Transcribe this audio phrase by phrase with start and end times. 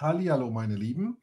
[0.00, 1.16] Hallihallo, meine Lieben.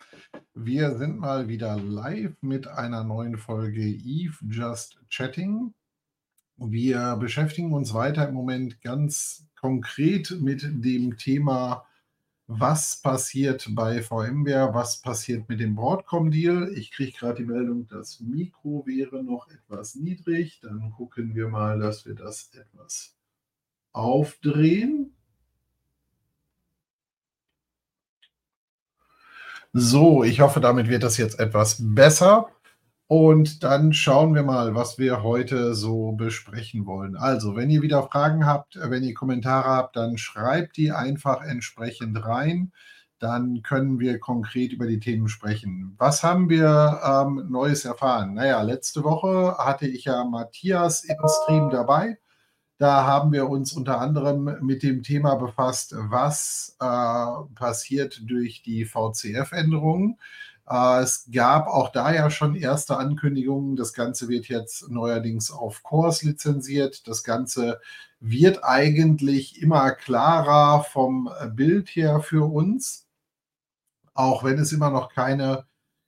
[0.53, 5.73] Wir sind mal wieder live mit einer neuen Folge Eve Just Chatting.
[6.57, 11.85] Wir beschäftigen uns weiter im Moment ganz konkret mit dem Thema,
[12.47, 16.73] was passiert bei VMware, was passiert mit dem Broadcom-Deal.
[16.77, 20.59] Ich kriege gerade die Meldung, das Mikro wäre noch etwas niedrig.
[20.61, 23.15] Dann gucken wir mal, dass wir das etwas
[23.93, 25.14] aufdrehen.
[29.77, 32.47] So, ich hoffe, damit wird das jetzt etwas besser.
[33.07, 37.17] Und dann schauen wir mal, was wir heute so besprechen wollen.
[37.17, 42.25] Also, wenn ihr wieder Fragen habt, wenn ihr Kommentare habt, dann schreibt die einfach entsprechend
[42.25, 42.71] rein.
[43.19, 45.95] Dann können wir konkret über die Themen sprechen.
[45.97, 48.35] Was haben wir ähm, Neues erfahren?
[48.35, 52.17] Naja, letzte Woche hatte ich ja Matthias im Stream dabei.
[52.77, 58.83] Da haben wir uns unter anderem mit dem Thema befasst, was äh, passiert durch die
[58.83, 60.17] VCF-Änderungen.
[60.67, 63.77] Äh, es gab auch da ja schon erste Ankündigungen.
[63.77, 67.07] Das Ganze wird jetzt neuerdings auf Cores lizenziert.
[67.07, 67.79] Das Ganze
[68.19, 73.07] wird eigentlich immer klarer vom Bild her für uns,
[74.13, 75.65] auch wenn es immer noch keine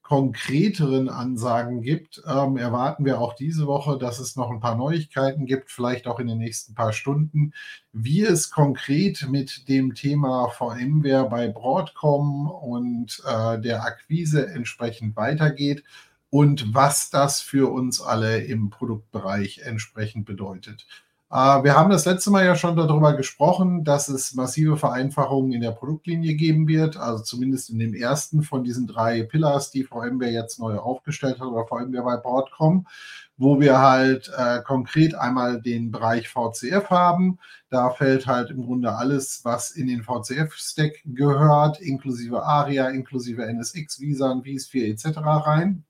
[0.07, 5.45] konkreteren Ansagen gibt, ähm, erwarten wir auch diese Woche, dass es noch ein paar Neuigkeiten
[5.45, 7.51] gibt, vielleicht auch in den nächsten paar Stunden,
[7.91, 15.83] wie es konkret mit dem Thema VMware bei Broadcom und äh, der Akquise entsprechend weitergeht
[16.29, 20.87] und was das für uns alle im Produktbereich entsprechend bedeutet.
[21.29, 25.61] Äh, wir haben das letzte Mal ja schon darüber gesprochen, dass es massive Vereinfachungen in
[25.61, 30.31] der Produktlinie geben wird, also zumindest in dem ersten von diesen drei Pillars, die VMware
[30.31, 32.87] jetzt neu aufgestellt hat oder VMware bei Broadcom,
[33.35, 37.39] wo wir halt äh, konkret einmal den Bereich VCF haben.
[37.69, 43.99] Da fällt halt im Grunde alles, was in den VCF-Stack gehört, inklusive ARIA, inklusive NSX,
[43.99, 45.17] Visan, vSphere etc.
[45.17, 45.83] rein.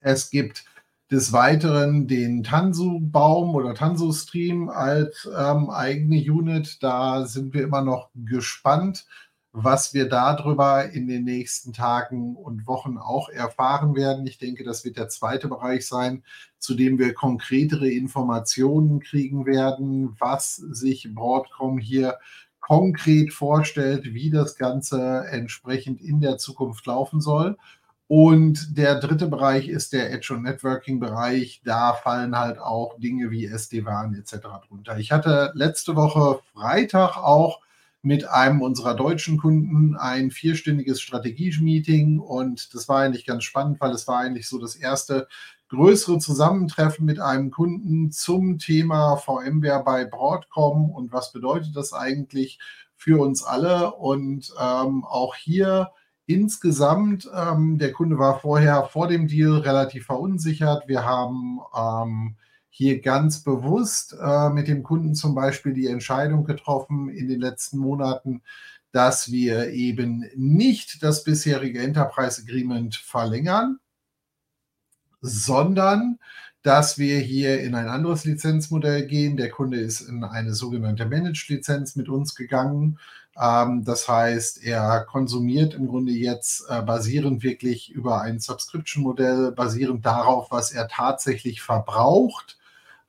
[0.00, 0.64] Es gibt
[1.10, 6.82] des Weiteren den Tansu-Baum oder Tansu-Stream als ähm, eigene Unit.
[6.82, 9.06] Da sind wir immer noch gespannt,
[9.52, 14.26] was wir darüber in den nächsten Tagen und Wochen auch erfahren werden.
[14.26, 16.22] Ich denke, das wird der zweite Bereich sein,
[16.58, 22.18] zu dem wir konkretere Informationen kriegen werden, was sich Broadcom hier
[22.60, 27.56] konkret vorstellt, wie das Ganze entsprechend in der Zukunft laufen soll.
[28.08, 31.60] Und der dritte Bereich ist der Edge- und Networking-Bereich.
[31.62, 34.36] Da fallen halt auch Dinge wie SD-WAN etc.
[34.66, 34.98] drunter.
[34.98, 37.60] Ich hatte letzte Woche Freitag auch
[38.00, 43.90] mit einem unserer deutschen Kunden ein vierstündiges Strategie-Meeting und das war eigentlich ganz spannend, weil
[43.90, 45.28] es war eigentlich so das erste
[45.68, 52.58] größere Zusammentreffen mit einem Kunden zum Thema VMware bei Broadcom und was bedeutet das eigentlich
[52.96, 55.90] für uns alle und ähm, auch hier
[56.28, 60.86] Insgesamt, ähm, der Kunde war vorher vor dem Deal relativ verunsichert.
[60.86, 62.36] Wir haben ähm,
[62.68, 67.78] hier ganz bewusst äh, mit dem Kunden zum Beispiel die Entscheidung getroffen in den letzten
[67.78, 68.42] Monaten,
[68.92, 73.78] dass wir eben nicht das bisherige Enterprise Agreement verlängern,
[75.22, 76.18] sondern
[76.62, 79.38] dass wir hier in ein anderes Lizenzmodell gehen.
[79.38, 82.98] Der Kunde ist in eine sogenannte Managed-Lizenz mit uns gegangen
[83.38, 90.50] das heißt, er konsumiert im Grunde jetzt äh, basierend wirklich über ein Subscription-Modell, basierend darauf,
[90.50, 92.58] was er tatsächlich verbraucht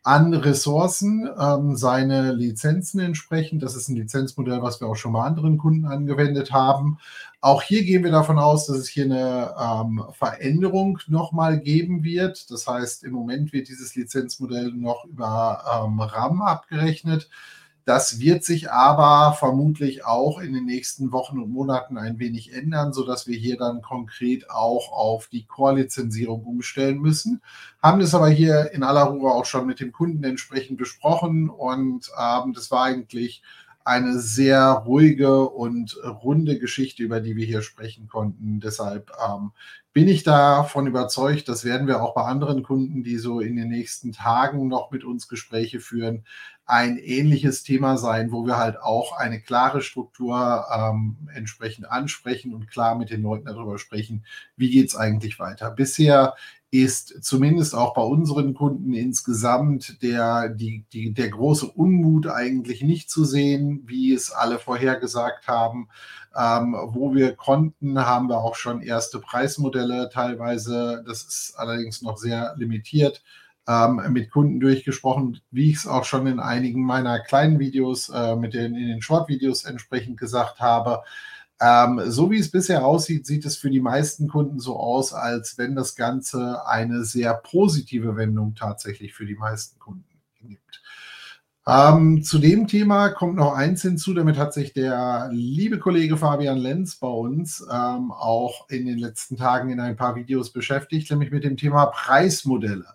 [0.03, 3.63] an Ressourcen, ähm, seine Lizenzen entsprechend.
[3.63, 6.99] Das ist ein Lizenzmodell, was wir auch schon bei anderen Kunden angewendet haben.
[7.41, 12.49] Auch hier gehen wir davon aus, dass es hier eine ähm, Veränderung nochmal geben wird.
[12.51, 17.29] Das heißt, im Moment wird dieses Lizenzmodell noch über ähm, RAM abgerechnet.
[17.89, 22.93] Das wird sich aber vermutlich auch in den nächsten Wochen und Monaten ein wenig ändern,
[22.93, 27.41] sodass wir hier dann konkret auch auf die Core-Lizenzierung umstellen müssen.
[27.81, 32.11] Haben das aber hier in aller Ruhe auch schon mit dem Kunden entsprechend besprochen und
[32.15, 33.41] ähm, das war eigentlich
[33.83, 38.59] eine sehr ruhige und runde Geschichte, über die wir hier sprechen konnten.
[38.59, 39.49] Deshalb ähm,
[39.93, 43.69] bin ich davon überzeugt, das werden wir auch bei anderen Kunden, die so in den
[43.69, 46.23] nächsten Tagen noch mit uns Gespräche führen,
[46.69, 52.69] ein ähnliches Thema sein, wo wir halt auch eine klare Struktur ähm, entsprechend ansprechen und
[52.69, 54.23] klar mit den Leuten darüber sprechen,
[54.55, 55.71] wie geht es eigentlich weiter.
[55.71, 56.35] Bisher
[56.69, 63.09] ist zumindest auch bei unseren Kunden insgesamt der, die, die, der große Unmut eigentlich nicht
[63.09, 65.89] zu sehen, wie es alle vorhergesagt haben.
[66.37, 71.03] Ähm, wo wir konnten, haben wir auch schon erste Preismodelle teilweise.
[71.07, 73.23] Das ist allerdings noch sehr limitiert
[73.67, 78.35] ähm, mit Kunden durchgesprochen, wie ich es auch schon in einigen meiner kleinen Videos, äh,
[78.35, 81.03] mit den in den Short-Videos entsprechend gesagt habe.
[81.61, 85.57] Ähm, so wie es bisher aussieht, sieht es für die meisten Kunden so aus, als
[85.57, 90.05] wenn das Ganze eine sehr positive Wendung tatsächlich für die meisten Kunden
[90.41, 90.81] gibt.
[91.67, 96.57] Ähm, zu dem Thema kommt noch eins hinzu, damit hat sich der liebe Kollege Fabian
[96.57, 101.29] Lenz bei uns ähm, auch in den letzten Tagen in ein paar Videos beschäftigt, nämlich
[101.29, 102.87] mit dem Thema Preismodelle.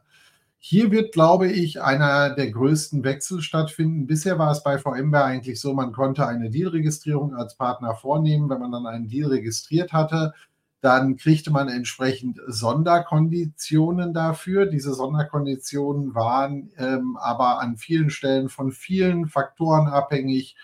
[0.66, 4.06] Hier wird, glaube ich, einer der größten Wechsel stattfinden.
[4.06, 8.48] Bisher war es bei VMware eigentlich so, man konnte eine Dealregistrierung als Partner vornehmen.
[8.48, 10.32] Wenn man dann einen Deal registriert hatte,
[10.80, 14.64] dann kriegte man entsprechend Sonderkonditionen dafür.
[14.64, 20.56] Diese Sonderkonditionen waren ähm, aber an vielen Stellen von vielen Faktoren abhängig,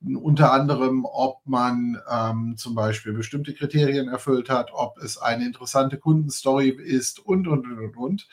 [0.00, 5.98] unter anderem, ob man ähm, zum Beispiel bestimmte Kriterien erfüllt hat, ob es eine interessante
[5.98, 8.28] Kundenstory ist und, und, und, und.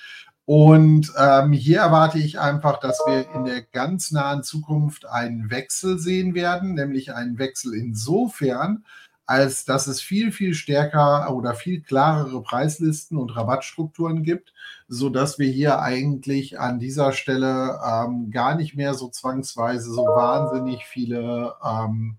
[0.45, 5.97] Und ähm, hier erwarte ich einfach, dass wir in der ganz nahen Zukunft einen Wechsel
[5.97, 8.85] sehen werden, nämlich einen Wechsel insofern,
[9.25, 14.53] als dass es viel, viel stärker oder viel klarere Preislisten und Rabattstrukturen gibt,
[14.87, 20.03] so dass wir hier eigentlich an dieser Stelle ähm, gar nicht mehr so zwangsweise so
[20.03, 22.17] wahnsinnig viele, ähm,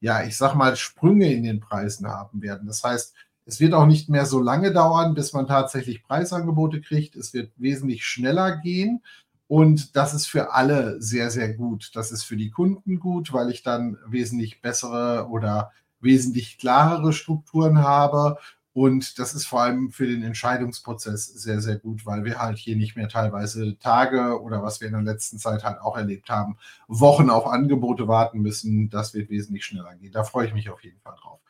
[0.00, 2.66] ja, ich sag mal, Sprünge in den Preisen haben werden.
[2.66, 3.14] Das heißt,
[3.46, 7.14] es wird auch nicht mehr so lange dauern, bis man tatsächlich Preisangebote kriegt.
[7.14, 9.02] Es wird wesentlich schneller gehen.
[9.46, 11.92] Und das ist für alle sehr, sehr gut.
[11.94, 15.70] Das ist für die Kunden gut, weil ich dann wesentlich bessere oder
[16.00, 18.38] wesentlich klarere Strukturen habe.
[18.72, 22.76] Und das ist vor allem für den Entscheidungsprozess sehr, sehr gut, weil wir halt hier
[22.76, 26.58] nicht mehr teilweise Tage oder was wir in der letzten Zeit halt auch erlebt haben,
[26.88, 28.90] Wochen auf Angebote warten müssen.
[28.90, 30.12] Das wird wesentlich schneller gehen.
[30.12, 31.40] Da freue ich mich auf jeden Fall drauf.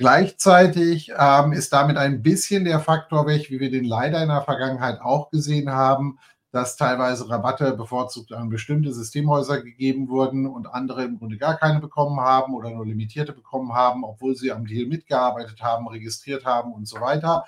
[0.00, 4.40] Gleichzeitig ähm, ist damit ein bisschen der Faktor weg, wie wir den leider in der
[4.40, 6.18] Vergangenheit auch gesehen haben,
[6.52, 11.80] dass teilweise Rabatte bevorzugt an bestimmte Systemhäuser gegeben wurden und andere im Grunde gar keine
[11.80, 16.72] bekommen haben oder nur limitierte bekommen haben, obwohl sie am Deal mitgearbeitet haben, registriert haben
[16.72, 17.44] und so weiter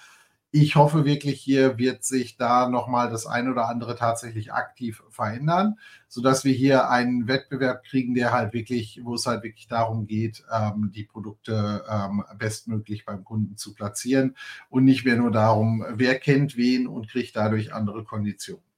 [0.55, 5.79] ich hoffe wirklich, hier wird sich da nochmal das ein oder andere tatsächlich aktiv verändern,
[6.09, 10.45] sodass wir hier einen Wettbewerb kriegen, der halt wirklich, wo es halt wirklich darum geht,
[10.55, 14.37] ähm, die Produkte ähm, bestmöglich beim Kunden zu platzieren
[14.69, 18.72] und nicht mehr nur darum, wer kennt wen und kriegt dadurch andere Konditionen.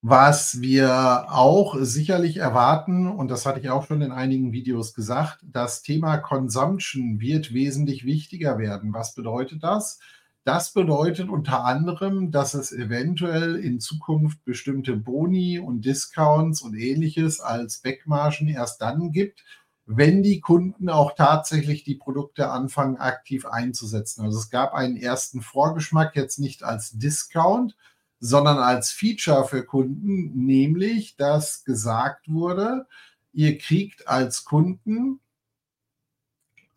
[0.00, 5.40] Was wir auch sicherlich erwarten, und das hatte ich auch schon in einigen Videos gesagt,
[5.42, 8.92] das Thema Consumption wird wesentlich wichtiger werden.
[8.92, 9.98] Was bedeutet das?
[10.44, 17.40] Das bedeutet unter anderem, dass es eventuell in Zukunft bestimmte Boni und Discounts und ähnliches
[17.40, 19.44] als Backmargen erst dann gibt,
[19.84, 24.24] wenn die Kunden auch tatsächlich die Produkte anfangen aktiv einzusetzen.
[24.24, 27.74] Also es gab einen ersten Vorgeschmack, jetzt nicht als Discount,
[28.20, 32.86] sondern als Feature für Kunden, nämlich dass gesagt wurde,
[33.32, 35.20] ihr kriegt als Kunden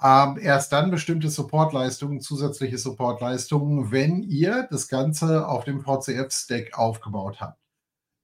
[0.04, 7.40] ähm, erst dann bestimmte Supportleistungen, zusätzliche Supportleistungen, wenn ihr das Ganze auf dem VCF-Stack aufgebaut
[7.40, 7.60] habt.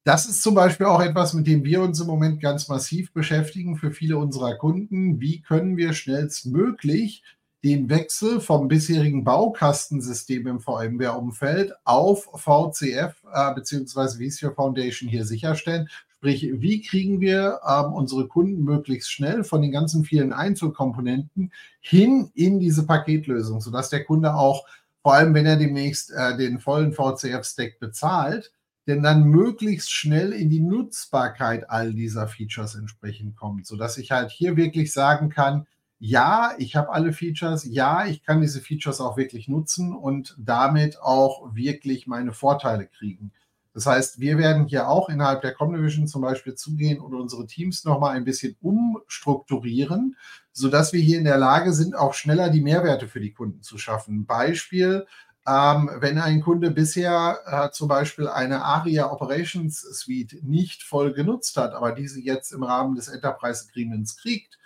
[0.03, 3.75] Das ist zum Beispiel auch etwas, mit dem wir uns im Moment ganz massiv beschäftigen
[3.75, 5.19] für viele unserer Kunden.
[5.19, 7.23] Wie können wir schnellstmöglich
[7.63, 14.29] den Wechsel vom bisherigen Baukastensystem im VMware-Umfeld auf VCF äh, bzw.
[14.29, 15.89] vSphere Foundation hier sicherstellen.
[16.17, 22.31] Sprich, wie kriegen wir ähm, unsere Kunden möglichst schnell von den ganzen vielen Einzelkomponenten hin
[22.33, 24.65] in diese Paketlösung, sodass der Kunde auch,
[25.03, 28.51] vor allem wenn er demnächst äh, den vollen VCF-Stack bezahlt,
[28.87, 34.31] denn dann möglichst schnell in die Nutzbarkeit all dieser Features entsprechend kommt, sodass ich halt
[34.31, 35.67] hier wirklich sagen kann,
[35.99, 41.01] ja, ich habe alle Features, ja, ich kann diese Features auch wirklich nutzen und damit
[41.01, 43.31] auch wirklich meine Vorteile kriegen.
[43.73, 47.85] Das heißt, wir werden hier auch innerhalb der Comdivision zum Beispiel zugehen und unsere Teams
[47.85, 50.15] nochmal ein bisschen umstrukturieren,
[50.51, 53.77] sodass wir hier in der Lage sind, auch schneller die Mehrwerte für die Kunden zu
[53.77, 54.25] schaffen.
[54.25, 55.05] Beispiel,
[55.47, 61.55] ähm, wenn ein Kunde bisher äh, zum Beispiel eine ARIA Operations Suite nicht voll genutzt
[61.55, 64.57] hat, aber diese jetzt im Rahmen des Enterprise Agreements kriegt,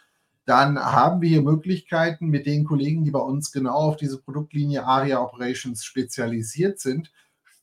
[0.46, 4.84] dann haben wir hier Möglichkeiten mit den Kollegen, die bei uns genau auf diese Produktlinie
[4.84, 7.12] ARIA Operations spezialisiert sind,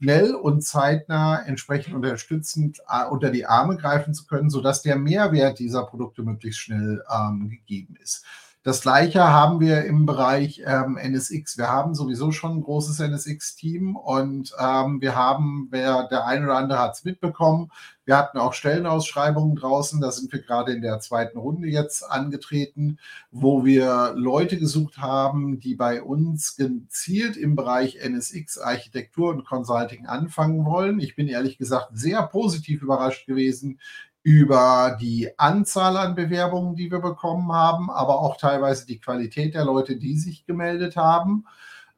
[0.00, 5.58] schnell und zeitnah entsprechend unterstützend äh, unter die Arme greifen zu können, sodass der Mehrwert
[5.58, 8.24] dieser Produkte möglichst schnell ähm, gegeben ist.
[8.68, 11.56] Das gleiche haben wir im Bereich ähm, NSX.
[11.56, 16.56] Wir haben sowieso schon ein großes NSX-Team und ähm, wir haben, wer der eine oder
[16.56, 17.70] andere hat es mitbekommen,
[18.04, 20.02] wir hatten auch Stellenausschreibungen draußen.
[20.02, 22.98] Da sind wir gerade in der zweiten Runde jetzt angetreten,
[23.30, 30.06] wo wir Leute gesucht haben, die bei uns gezielt im Bereich NSX Architektur und Consulting
[30.06, 31.00] anfangen wollen.
[31.00, 33.78] Ich bin ehrlich gesagt sehr positiv überrascht gewesen
[34.28, 39.64] über die Anzahl an Bewerbungen, die wir bekommen haben, aber auch teilweise die Qualität der
[39.64, 41.46] Leute, die sich gemeldet haben.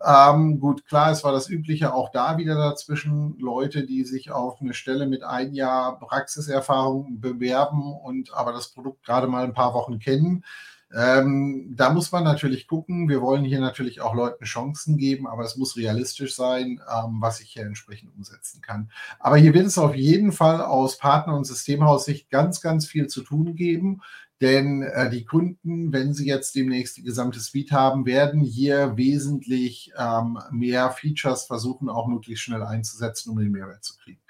[0.00, 4.60] Ähm, gut, klar, es war das Übliche auch da wieder dazwischen Leute, die sich auf
[4.60, 9.74] eine Stelle mit ein Jahr Praxiserfahrung bewerben und aber das Produkt gerade mal ein paar
[9.74, 10.44] Wochen kennen.
[10.92, 13.08] Ähm, da muss man natürlich gucken.
[13.08, 17.40] Wir wollen hier natürlich auch Leuten Chancen geben, aber es muss realistisch sein, ähm, was
[17.40, 18.90] ich hier entsprechend umsetzen kann.
[19.20, 23.22] Aber hier wird es auf jeden Fall aus Partner- und Systemhaussicht ganz, ganz viel zu
[23.22, 24.02] tun geben.
[24.40, 29.92] Denn äh, die Kunden, wenn sie jetzt demnächst die gesamte Suite haben, werden hier wesentlich
[29.98, 34.20] ähm, mehr Features versuchen, auch möglichst schnell einzusetzen, um den Mehrwert zu kriegen.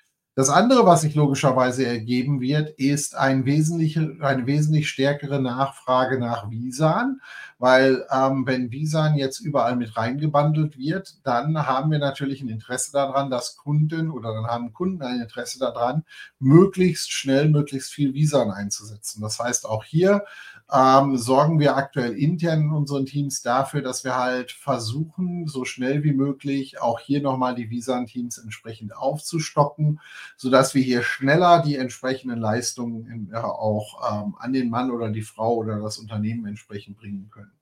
[0.41, 6.51] Das andere, was sich logischerweise ergeben wird, ist ein wesentliche, eine wesentlich stärkere Nachfrage nach
[6.51, 7.21] Visan,
[7.59, 12.91] weil ähm, wenn Visan jetzt überall mit reingebundelt wird, dann haben wir natürlich ein Interesse
[12.91, 16.05] daran, dass Kunden oder dann haben Kunden ein Interesse daran,
[16.39, 19.21] möglichst schnell, möglichst viel Visan einzusetzen.
[19.21, 20.25] Das heißt, auch hier
[20.73, 26.05] ähm, sorgen wir aktuell intern in unseren Teams dafür, dass wir halt versuchen, so schnell
[26.05, 30.01] wie möglich auch hier nochmal die Visan-Teams entsprechend aufzustocken,
[30.37, 35.11] sodass wir hier schneller die entsprechenden Leistungen in, äh, auch ähm, an den Mann oder
[35.11, 37.53] die Frau oder das Unternehmen entsprechend bringen können.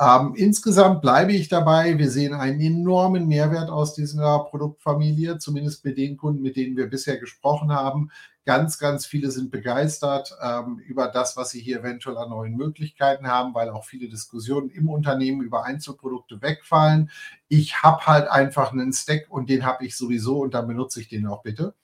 [0.00, 1.98] Ähm, insgesamt bleibe ich dabei.
[1.98, 6.88] Wir sehen einen enormen Mehrwert aus dieser Produktfamilie, zumindest mit den Kunden, mit denen wir
[6.88, 8.10] bisher gesprochen haben.
[8.44, 13.26] Ganz, ganz viele sind begeistert ähm, über das, was sie hier eventuell an neuen Möglichkeiten
[13.26, 17.10] haben, weil auch viele Diskussionen im Unternehmen über Einzelprodukte wegfallen.
[17.48, 21.08] Ich habe halt einfach einen Stack und den habe ich sowieso und dann benutze ich
[21.08, 21.74] den auch bitte.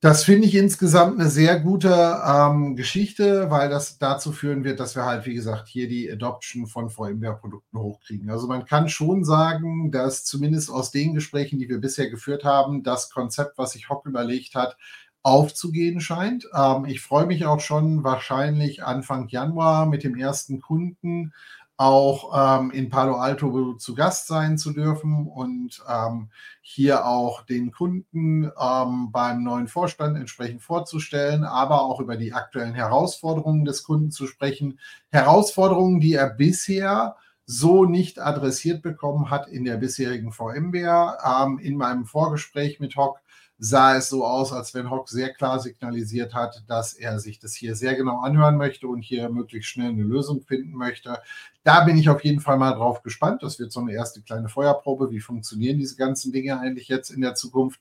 [0.00, 4.94] Das finde ich insgesamt eine sehr gute ähm, Geschichte, weil das dazu führen wird, dass
[4.94, 8.30] wir halt, wie gesagt, hier die Adoption von VMware-Produkten hochkriegen.
[8.30, 12.84] Also man kann schon sagen, dass zumindest aus den Gesprächen, die wir bisher geführt haben,
[12.84, 14.76] das Konzept, was sich Hock überlegt hat,
[15.24, 16.46] aufzugehen scheint.
[16.54, 21.32] Ähm, ich freue mich auch schon wahrscheinlich Anfang Januar mit dem ersten Kunden
[21.78, 26.28] auch ähm, in Palo Alto zu Gast sein zu dürfen und ähm,
[26.60, 32.74] hier auch den Kunden ähm, beim neuen Vorstand entsprechend vorzustellen, aber auch über die aktuellen
[32.74, 34.80] Herausforderungen des Kunden zu sprechen.
[35.10, 37.16] Herausforderungen, die er bisher
[37.46, 41.18] so nicht adressiert bekommen hat in der bisherigen VMware.
[41.24, 43.20] Ähm, in meinem Vorgespräch mit Hock
[43.58, 47.54] sah es so aus, als wenn Hock sehr klar signalisiert hat, dass er sich das
[47.54, 51.18] hier sehr genau anhören möchte und hier möglichst schnell eine Lösung finden möchte.
[51.64, 53.42] Da bin ich auf jeden Fall mal drauf gespannt.
[53.42, 55.10] Das wird so eine erste kleine Feuerprobe.
[55.10, 57.80] Wie funktionieren diese ganzen Dinge eigentlich jetzt in der Zukunft?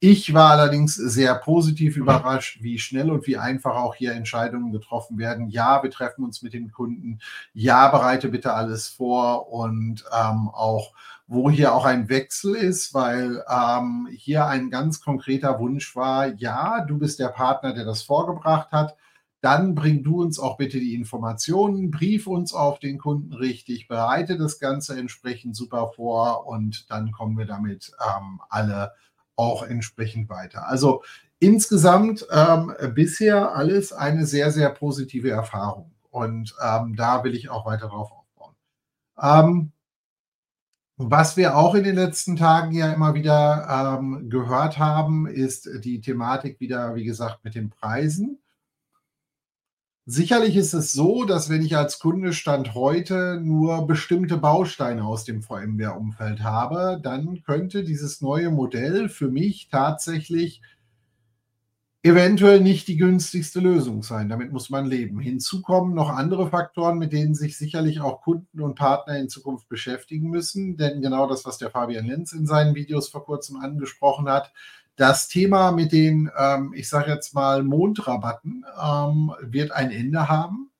[0.00, 5.18] Ich war allerdings sehr positiv überrascht, wie schnell und wie einfach auch hier Entscheidungen getroffen
[5.18, 5.48] werden.
[5.48, 7.18] Ja, wir treffen uns mit dem Kunden.
[7.52, 10.92] Ja, bereite bitte alles vor und ähm, auch
[11.28, 16.80] wo hier auch ein Wechsel ist, weil ähm, hier ein ganz konkreter Wunsch war, ja,
[16.80, 18.96] du bist der Partner, der das vorgebracht hat,
[19.42, 24.38] dann bring du uns auch bitte die Informationen, brief uns auf den Kunden richtig, bereite
[24.38, 28.92] das Ganze entsprechend super vor und dann kommen wir damit ähm, alle
[29.36, 30.66] auch entsprechend weiter.
[30.66, 31.02] Also
[31.40, 37.66] insgesamt ähm, bisher alles eine sehr, sehr positive Erfahrung und ähm, da will ich auch
[37.66, 38.54] weiter drauf aufbauen.
[41.00, 46.00] Was wir auch in den letzten Tagen ja immer wieder ähm, gehört haben, ist die
[46.00, 48.40] Thematik wieder, wie gesagt, mit den Preisen.
[50.06, 55.22] Sicherlich ist es so, dass wenn ich als Kunde Stand heute nur bestimmte Bausteine aus
[55.22, 60.62] dem VMware-Umfeld habe, dann könnte dieses neue Modell für mich tatsächlich
[62.08, 64.28] eventuell nicht die günstigste Lösung sein.
[64.28, 65.20] Damit muss man leben.
[65.20, 69.68] Hinzu kommen noch andere Faktoren, mit denen sich sicherlich auch Kunden und Partner in Zukunft
[69.68, 70.76] beschäftigen müssen.
[70.76, 74.52] Denn genau das, was der Fabian Lenz in seinen Videos vor kurzem angesprochen hat,
[74.96, 80.70] das Thema mit den, ähm, ich sage jetzt mal, Mondrabatten ähm, wird ein Ende haben.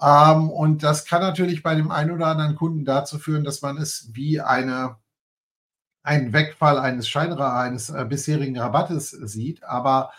[0.00, 3.76] Ähm, und das kann natürlich bei dem einen oder anderen Kunden dazu führen, dass man
[3.76, 4.96] es wie eine,
[6.02, 9.64] einen Wegfall eines Scheinra eines äh, bisherigen Rabattes sieht.
[9.64, 10.12] Aber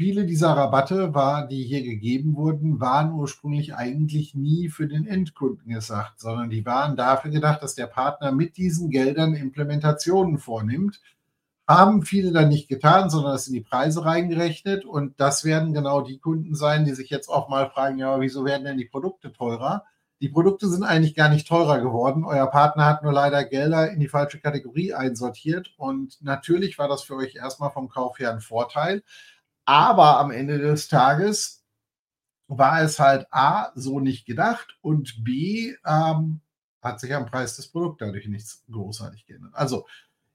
[0.00, 5.74] Viele dieser Rabatte, war, die hier gegeben wurden, waren ursprünglich eigentlich nie für den Endkunden
[5.74, 11.02] gesagt, sondern die waren dafür gedacht, dass der Partner mit diesen Geldern Implementationen vornimmt.
[11.68, 14.86] Haben viele dann nicht getan, sondern das in die Preise reingerechnet.
[14.86, 18.46] Und das werden genau die Kunden sein, die sich jetzt auch mal fragen, ja, wieso
[18.46, 19.84] werden denn die Produkte teurer?
[20.22, 22.24] Die Produkte sind eigentlich gar nicht teurer geworden.
[22.24, 25.74] Euer Partner hat nur leider Gelder in die falsche Kategorie einsortiert.
[25.76, 29.02] Und natürlich war das für euch erstmal vom Kauf her ein Vorteil.
[29.70, 31.62] Aber am Ende des Tages
[32.48, 36.40] war es halt A, so nicht gedacht und B, ähm,
[36.82, 39.54] hat sich am Preis des Produkts dadurch nichts großartig geändert.
[39.54, 39.86] Also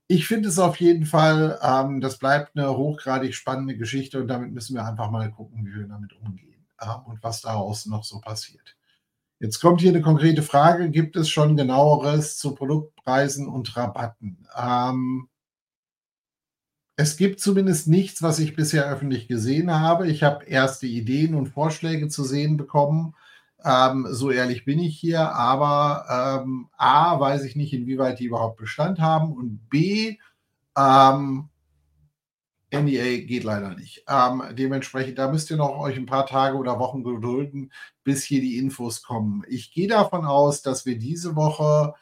[0.08, 4.54] ich finde es auf jeden Fall, ähm, das bleibt eine hochgradig spannende Geschichte und damit
[4.54, 8.22] müssen wir einfach mal gucken, wie wir damit umgehen ähm, und was daraus noch so
[8.22, 8.78] passiert.
[9.40, 10.90] Jetzt kommt hier eine konkrete Frage.
[10.92, 14.48] Gibt es schon genaueres zu Produktpreisen und Rabatten?
[14.56, 15.28] Ähm,
[16.98, 20.08] es gibt zumindest nichts, was ich bisher öffentlich gesehen habe.
[20.08, 23.16] Ich habe erste Ideen und Vorschläge zu sehen bekommen.
[23.64, 25.32] Ähm, so ehrlich bin ich hier.
[25.34, 29.34] Aber ähm, A, weiß ich nicht, inwieweit die überhaupt Bestand haben.
[29.34, 30.18] Und B,
[30.78, 31.50] ähm,
[32.72, 34.06] NDA geht leider nicht.
[34.08, 37.72] Ähm, dementsprechend, da müsst ihr noch euch ein paar Tage oder Wochen gedulden,
[38.04, 39.44] bis hier die Infos kommen.
[39.50, 41.94] Ich gehe davon aus, dass wir diese Woche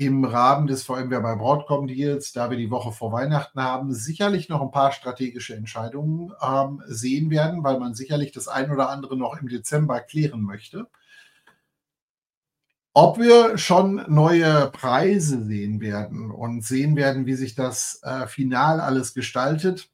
[0.00, 4.48] im Rahmen des VMware bei Broadcom Deals, da wir die Woche vor Weihnachten haben, sicherlich
[4.48, 9.14] noch ein paar strategische Entscheidungen ähm, sehen werden, weil man sicherlich das ein oder andere
[9.18, 10.88] noch im Dezember klären möchte.
[12.94, 18.80] Ob wir schon neue Preise sehen werden und sehen werden, wie sich das äh, final
[18.80, 19.90] alles gestaltet,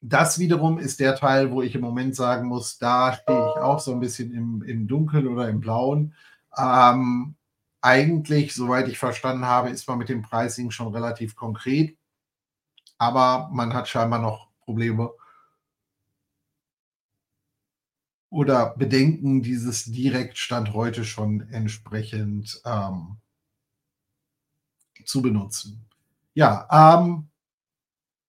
[0.00, 3.78] das wiederum ist der Teil, wo ich im Moment sagen muss, da stehe ich auch
[3.78, 6.14] so ein bisschen im, im Dunkeln oder im Blauen.
[6.58, 7.36] Ähm,
[7.82, 11.98] eigentlich, soweit ich verstanden habe, ist man mit dem Pricing schon relativ konkret,
[12.98, 15.12] aber man hat scheinbar noch Probleme
[18.30, 23.18] oder Bedenken, dieses Direktstand heute schon entsprechend ähm,
[25.04, 25.84] zu benutzen.
[26.32, 27.28] Ja, ähm,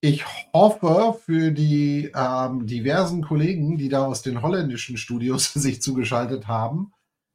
[0.01, 6.47] ich hoffe für die ähm, diversen Kollegen, die da aus den holländischen Studios sich zugeschaltet
[6.47, 6.91] haben,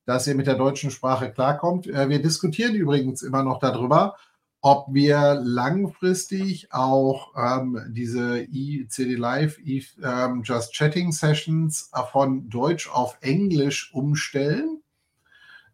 [0.08, 1.86] dass ihr mit der deutschen Sprache klarkommt.
[1.86, 4.16] Äh, wir diskutieren übrigens immer noch darüber,
[4.62, 13.18] ob wir langfristig auch ähm, diese ICD Live ähm, Just Chatting Sessions von Deutsch auf
[13.20, 14.80] Englisch umstellen.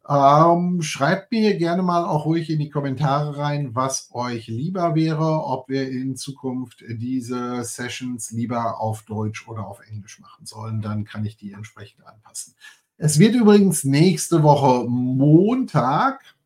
[0.09, 5.45] Ähm, schreibt mir gerne mal auch ruhig in die Kommentare rein, was euch lieber wäre,
[5.45, 10.83] ob wir in Zukunft diese Sessions lieber auf Deutsch oder auf Englisch machen sollen.
[10.83, 12.57] Dann kann ich die entsprechend anpassen.
[12.97, 16.37] Es wird übrigens nächste Woche Montag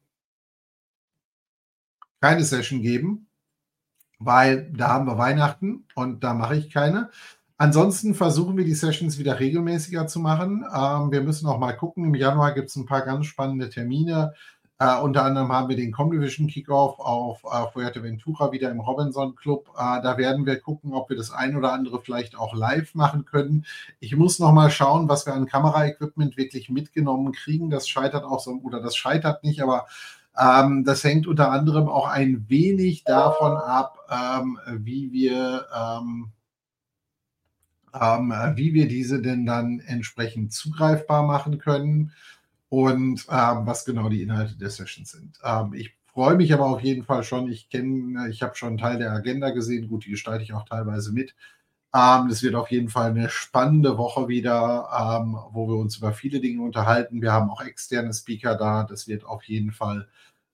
[2.21, 3.29] keine Session geben,
[4.19, 7.11] weil da haben wir Weihnachten und da mache ich keine.
[7.59, 10.65] Ansonsten versuchen wir die Sessions wieder regelmäßiger zu machen.
[10.75, 12.05] Ähm, wir müssen auch mal gucken.
[12.05, 14.33] Im Januar gibt es ein paar ganz spannende Termine.
[14.81, 19.69] Äh, unter anderem haben wir den Comdivision Kickoff auf äh, Fuerteventura wieder im Robinson Club.
[19.77, 23.25] Äh, da werden wir gucken, ob wir das ein oder andere vielleicht auch live machen
[23.25, 23.67] können.
[23.99, 27.71] Ich muss noch mal schauen, was wir an Kameraequipment wirklich mitgenommen kriegen.
[27.71, 29.87] Das scheitert auch so, oder das scheitert nicht, aber
[30.39, 36.31] ähm, das hängt unter anderem auch ein wenig davon ab, ähm, wie wir ähm,
[38.01, 42.13] ähm wie wir diese denn dann entsprechend zugreifbar machen können
[42.69, 45.39] und ähm, was genau die Inhalte der Sessions sind.
[45.43, 47.51] Ähm, ich freue mich aber auf jeden Fall schon.
[47.51, 49.89] Ich kenne, ich habe schon einen Teil der Agenda gesehen.
[49.89, 51.35] Gut, die gestalte ich auch teilweise mit.
[51.95, 54.89] Ähm, das wird auf jeden Fall eine spannende Woche wieder,
[55.23, 57.23] ähm, wo wir uns über viele Dinge unterhalten.
[57.23, 58.85] Wir haben auch externe Speaker da.
[58.85, 60.09] Das wird auf jeden Fall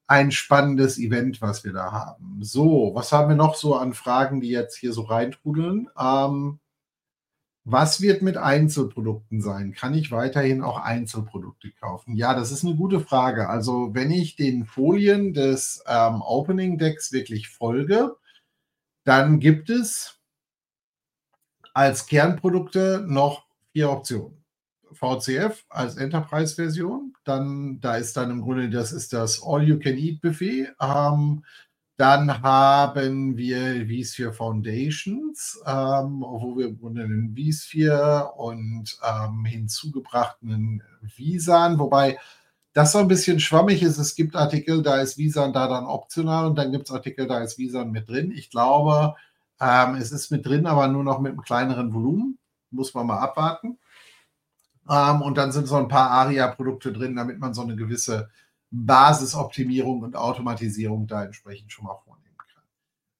[0.06, 2.38] ein spannendes Event, was wir da haben.
[2.42, 5.88] So, was haben wir noch so an Fragen, die jetzt hier so reintrudeln?
[5.98, 6.60] Ähm,
[7.64, 9.72] was wird mit Einzelprodukten sein?
[9.72, 12.14] Kann ich weiterhin auch Einzelprodukte kaufen?
[12.14, 13.48] Ja, das ist eine gute Frage.
[13.48, 18.16] Also wenn ich den Folien des ähm, Opening Decks wirklich folge,
[19.04, 20.20] dann gibt es
[21.72, 24.44] als Kernprodukte noch vier Optionen.
[24.92, 30.68] VCF als Enterprise-Version, dann da ist dann im Grunde das ist das All-You-Can-Eat-Buffet.
[30.80, 31.44] Ähm,
[31.96, 42.18] dann haben wir vSphere Foundations, ähm, wo wir einen vSphere und ähm, hinzugebrachten Visan, wobei
[42.72, 43.98] das so ein bisschen schwammig ist.
[43.98, 47.40] Es gibt Artikel, da ist Visan da dann optional und dann gibt es Artikel, da
[47.42, 48.32] ist Visan mit drin.
[48.32, 49.14] Ich glaube,
[49.60, 52.38] ähm, es ist mit drin, aber nur noch mit einem kleineren Volumen.
[52.70, 53.78] Muss man mal abwarten.
[54.90, 58.30] Ähm, und dann sind so ein paar ARIA-Produkte drin, damit man so eine gewisse
[58.74, 62.62] Basisoptimierung und Automatisierung da entsprechend schon mal vornehmen kann.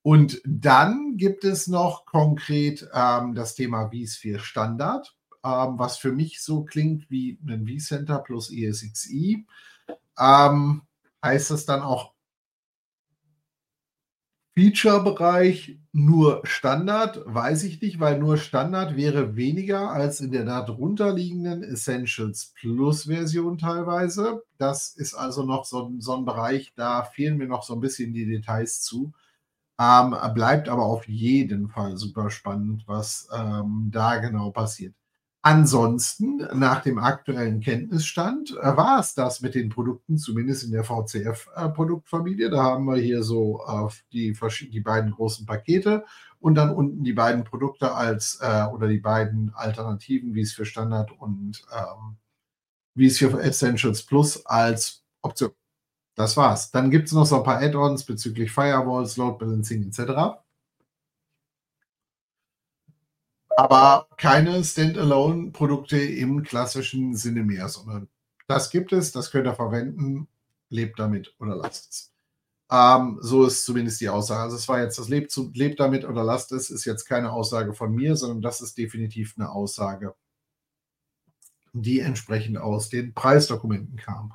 [0.03, 6.43] Und dann gibt es noch konkret ähm, das Thema vSphere Standard, ähm, was für mich
[6.43, 9.47] so klingt wie ein vCenter plus ESXi.
[10.19, 10.83] Ähm,
[11.23, 12.14] heißt das dann auch
[14.57, 21.13] Feature-Bereich nur Standard, weiß ich nicht, weil nur Standard wäre weniger als in der darunter
[21.13, 24.43] liegenden Essentials Plus Version teilweise.
[24.59, 28.13] Das ist also noch so, so ein Bereich, da fehlen mir noch so ein bisschen
[28.13, 29.13] die Details zu.
[29.81, 34.95] Ähm, bleibt aber auf jeden Fall super spannend, was ähm, da genau passiert.
[35.47, 40.85] Ansonsten, nach dem aktuellen Kenntnisstand, äh, war es das mit den Produkten, zumindest in der
[40.85, 42.49] VCF-Produktfamilie.
[42.49, 44.35] Da haben wir hier so äh, die,
[44.73, 46.07] die beiden großen Pakete
[46.41, 50.65] und dann unten die beiden Produkte als äh, oder die beiden Alternativen, wie es für
[50.65, 52.17] Standard und ähm,
[52.95, 55.51] wie es für Essentials Plus als Option.
[56.15, 56.71] Das war's.
[56.71, 60.43] Dann gibt es noch so ein paar Add-ons bezüglich Firewalls, Load Balancing etc
[63.57, 68.09] aber keine Standalone-Produkte im klassischen Sinne mehr, sondern
[68.47, 70.29] das gibt es, das könnt ihr verwenden,
[70.69, 72.15] lebt damit oder lasst es.
[72.71, 74.43] Ähm, so ist zumindest die Aussage.
[74.43, 77.75] Also es war jetzt das lebt, lebt damit oder lasst es, ist jetzt keine Aussage
[77.75, 80.15] von mir, sondern das ist definitiv eine Aussage,
[81.73, 84.33] die entsprechend aus den Preisdokumenten kam.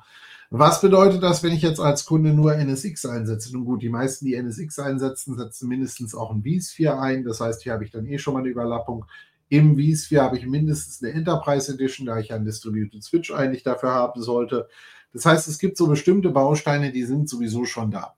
[0.52, 3.52] Was bedeutet das, wenn ich jetzt als Kunde nur NSX einsetze?
[3.52, 7.22] Nun gut, die meisten, die NSX einsetzen, setzen mindestens auch ein vSphere ein.
[7.22, 9.04] Das heißt, hier habe ich dann eh schon mal eine Überlappung.
[9.48, 13.90] Im vSphere habe ich mindestens eine Enterprise Edition, da ich einen Distributed Switch eigentlich dafür
[13.90, 14.68] haben sollte.
[15.12, 18.16] Das heißt, es gibt so bestimmte Bausteine, die sind sowieso schon da.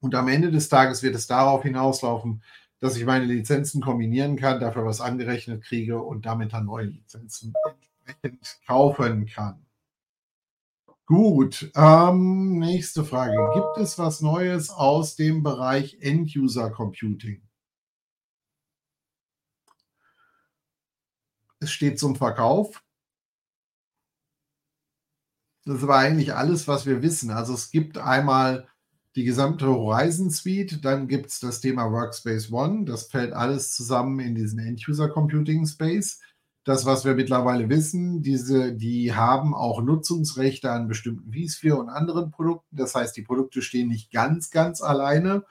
[0.00, 2.44] Und am Ende des Tages wird es darauf hinauslaufen,
[2.78, 7.54] dass ich meine Lizenzen kombinieren kann, dafür was angerechnet kriege und damit dann neue Lizenzen
[8.04, 9.65] entsprechend kaufen kann.
[11.06, 13.36] Gut, ähm, nächste Frage.
[13.54, 17.42] Gibt es was Neues aus dem Bereich End-User Computing?
[21.60, 22.82] Es steht zum Verkauf.
[25.64, 27.30] Das war eigentlich alles, was wir wissen.
[27.30, 28.68] Also es gibt einmal
[29.14, 32.84] die gesamte Horizon Suite, dann gibt es das Thema Workspace ONE.
[32.84, 36.20] Das fällt alles zusammen in diesen End-User Computing Space
[36.66, 42.32] das, was wir mittlerweile wissen, diese, die haben auch Nutzungsrechte an bestimmten vSphere und anderen
[42.32, 42.76] Produkten.
[42.76, 45.44] Das heißt, die Produkte stehen nicht ganz, ganz alleine,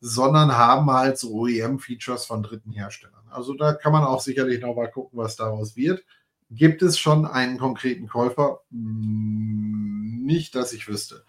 [0.00, 3.20] sondern haben halt so OEM-Features von dritten Herstellern.
[3.28, 6.06] Also da kann man auch sicherlich noch mal gucken, was daraus wird.
[6.50, 8.60] Gibt es schon einen konkreten Käufer?
[8.70, 11.24] Hm, nicht, dass ich wüsste.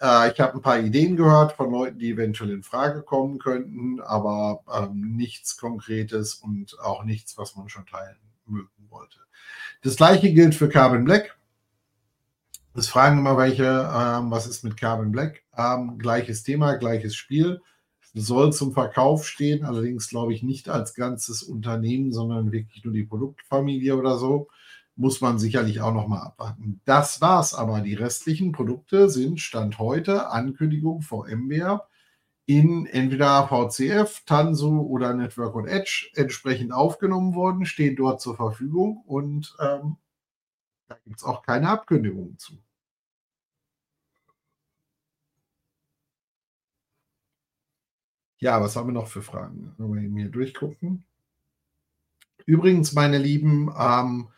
[0.00, 4.00] Äh, ich habe ein paar Ideen gehört von Leuten, die eventuell in Frage kommen könnten,
[4.00, 9.18] aber ähm, nichts Konkretes und auch nichts, was man schon teilen mögen wollte.
[9.82, 11.36] Das gleiche gilt für Carbon Black.
[12.74, 15.42] Das fragen immer welche, ähm, was ist mit Carbon Black?
[15.56, 17.60] Ähm, gleiches Thema, gleiches Spiel.
[18.14, 23.04] Soll zum Verkauf stehen, allerdings glaube ich nicht als ganzes Unternehmen, sondern wirklich nur die
[23.04, 24.48] Produktfamilie oder so.
[24.96, 26.80] Muss man sicherlich auch nochmal abwarten.
[26.84, 27.80] Das war's aber.
[27.80, 31.82] Die restlichen Produkte sind Stand heute Ankündigung VMware
[32.48, 39.02] in entweder VCF, Tanzu oder Network und Edge entsprechend aufgenommen worden, stehen dort zur Verfügung
[39.06, 39.96] und ähm,
[40.86, 42.54] da gibt es auch keine Abkündigungen zu.
[48.38, 49.74] Ja, was haben wir noch für Fragen?
[49.76, 51.04] Wenn wir hier durchgucken.
[52.46, 54.28] Übrigens, meine Lieben, ähm,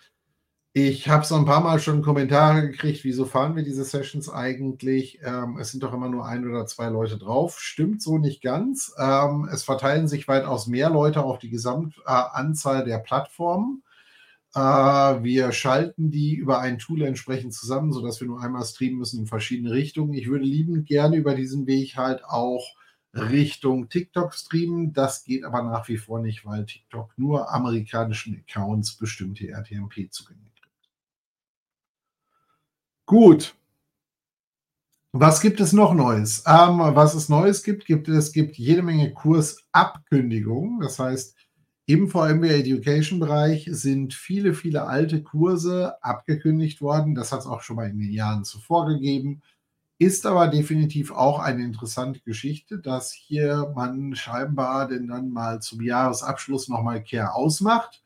[0.72, 5.18] ich habe so ein paar Mal schon Kommentare gekriegt, wieso fahren wir diese Sessions eigentlich?
[5.24, 7.58] Ähm, es sind doch immer nur ein oder zwei Leute drauf.
[7.58, 8.94] Stimmt so nicht ganz.
[8.96, 13.82] Ähm, es verteilen sich weitaus mehr Leute auf die Gesamtanzahl der Plattformen.
[14.54, 19.20] Äh, wir schalten die über ein Tool entsprechend zusammen, sodass wir nur einmal streamen müssen
[19.20, 20.14] in verschiedene Richtungen.
[20.14, 22.76] Ich würde liebend gerne über diesen Weg halt auch
[23.12, 24.92] Richtung TikTok streamen.
[24.92, 30.49] Das geht aber nach wie vor nicht, weil TikTok nur amerikanischen Accounts bestimmte RTMP zugänglich
[33.10, 33.56] Gut.
[35.10, 36.44] Was gibt es noch Neues?
[36.46, 40.78] Ähm, was es Neues gibt, gibt es gibt jede Menge Kursabkündigungen.
[40.78, 41.34] Das heißt,
[41.86, 47.16] im VMware Education Bereich sind viele, viele alte Kurse abgekündigt worden.
[47.16, 49.42] Das hat es auch schon mal in den Jahren zuvor gegeben.
[49.98, 55.82] Ist aber definitiv auch eine interessante Geschichte, dass hier man scheinbar denn dann mal zum
[55.82, 58.04] Jahresabschluss nochmal Care ausmacht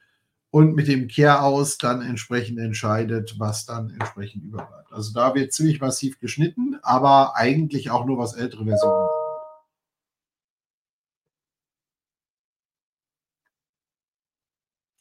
[0.55, 4.93] und mit dem Care aus dann entsprechend entscheidet, was dann entsprechend überbleibt.
[4.93, 9.09] Also da wird ziemlich massiv geschnitten, aber eigentlich auch nur was ältere Versionen.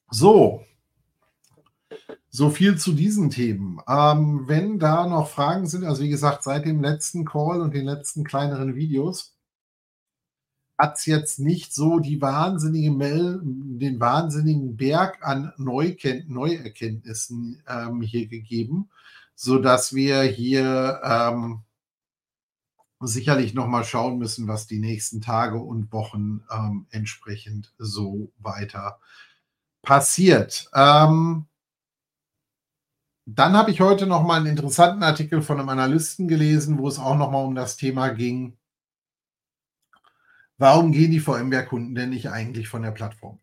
[0.10, 0.66] So,
[2.30, 3.80] so viel zu diesen Themen.
[3.88, 7.86] Ähm, wenn da noch Fragen sind, also wie gesagt, seit dem letzten Call und den
[7.86, 9.33] letzten kleineren Videos,
[10.84, 18.02] hat es jetzt nicht so die wahnsinnige Mel den wahnsinnigen Berg an Neuken Neuerkenntnissen ähm,
[18.02, 18.90] hier gegeben,
[19.34, 21.62] sodass wir hier ähm,
[23.00, 29.00] sicherlich nochmal schauen müssen, was die nächsten Tage und Wochen ähm, entsprechend so weiter
[29.84, 30.70] passiert.
[30.74, 31.46] Ähm,
[33.26, 37.00] dann habe ich heute noch mal einen interessanten Artikel von einem Analysten gelesen, wo es
[37.00, 38.58] auch noch mal um das Thema ging,
[40.58, 43.40] Warum gehen die VMware-Kunden denn nicht eigentlich von der Plattform?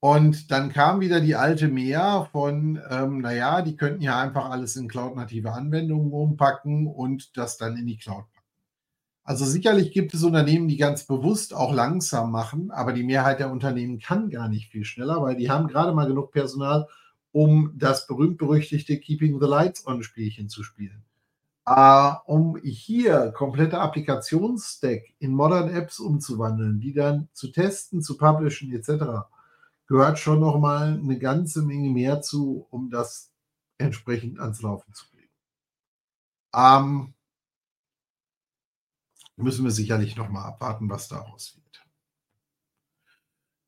[0.00, 4.76] Und dann kam wieder die alte Mehr von, ähm, naja, die könnten ja einfach alles
[4.76, 8.46] in cloud-native Anwendungen umpacken und das dann in die Cloud packen.
[9.24, 13.50] Also sicherlich gibt es Unternehmen, die ganz bewusst auch langsam machen, aber die Mehrheit der
[13.50, 16.86] Unternehmen kann gar nicht viel schneller, weil die haben gerade mal genug Personal,
[17.32, 21.02] um das berühmt-berüchtigte Keeping the Lights on Spielchen zu spielen.
[21.68, 28.72] Uh, um hier komplette Applikationsstack in Modern Apps umzuwandeln, die dann zu testen, zu publishen
[28.72, 29.26] etc.,
[29.88, 33.32] gehört schon noch mal eine ganze Menge mehr zu, um das
[33.78, 35.28] entsprechend ans Laufen zu bringen.
[36.54, 37.14] Ähm,
[39.36, 41.84] müssen wir sicherlich noch mal abwarten, was daraus wird.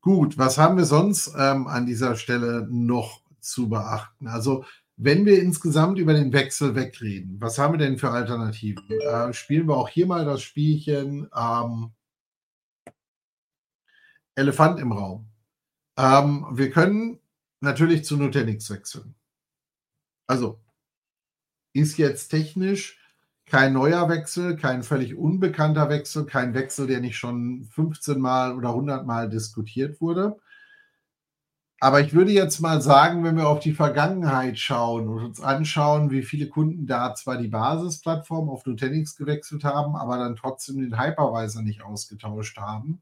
[0.01, 4.27] Gut, was haben wir sonst ähm, an dieser Stelle noch zu beachten?
[4.27, 4.63] Also
[5.01, 8.83] wenn wir insgesamt über den Wechsel wegreden, was haben wir denn für Alternativen?
[8.89, 11.91] Äh, spielen wir auch hier mal das Spielchen ähm,
[14.35, 15.29] Elefant im Raum.
[15.97, 17.19] Ähm, wir können
[17.61, 19.15] natürlich zu Nutanix wechseln.
[20.27, 20.59] Also
[21.71, 22.99] ist jetzt technisch
[23.45, 28.69] kein neuer Wechsel, kein völlig unbekannter Wechsel, kein Wechsel, der nicht schon 15 Mal oder
[28.69, 30.37] 100 Mal diskutiert wurde.
[31.81, 36.11] Aber ich würde jetzt mal sagen, wenn wir auf die Vergangenheit schauen und uns anschauen,
[36.11, 40.99] wie viele Kunden da zwar die Basisplattform auf Nutanix gewechselt haben, aber dann trotzdem den
[40.99, 43.01] Hypervisor nicht ausgetauscht haben.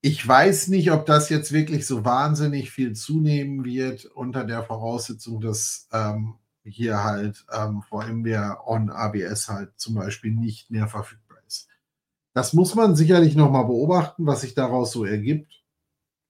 [0.00, 5.40] Ich weiß nicht, ob das jetzt wirklich so wahnsinnig viel zunehmen wird unter der Voraussetzung,
[5.40, 11.68] dass ähm, hier halt ähm, VMware on ABS halt zum Beispiel nicht mehr verfügbar ist.
[12.34, 15.63] Das muss man sicherlich nochmal beobachten, was sich daraus so ergibt.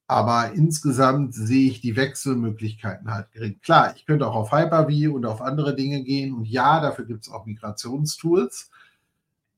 [0.07, 3.59] Aber insgesamt sehe ich die Wechselmöglichkeiten halt gering.
[3.61, 6.33] Klar, ich könnte auch auf Hyper-V und auf andere Dinge gehen.
[6.33, 8.69] Und ja, dafür gibt es auch Migrationstools.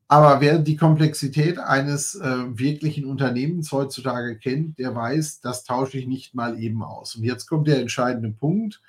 [0.09, 6.07] Aber wer die Komplexität eines äh, wirklichen Unternehmens heutzutage kennt, der weiß, das tausche ich
[6.07, 7.15] nicht mal eben aus.
[7.15, 8.81] Und jetzt kommt der entscheidende Punkt.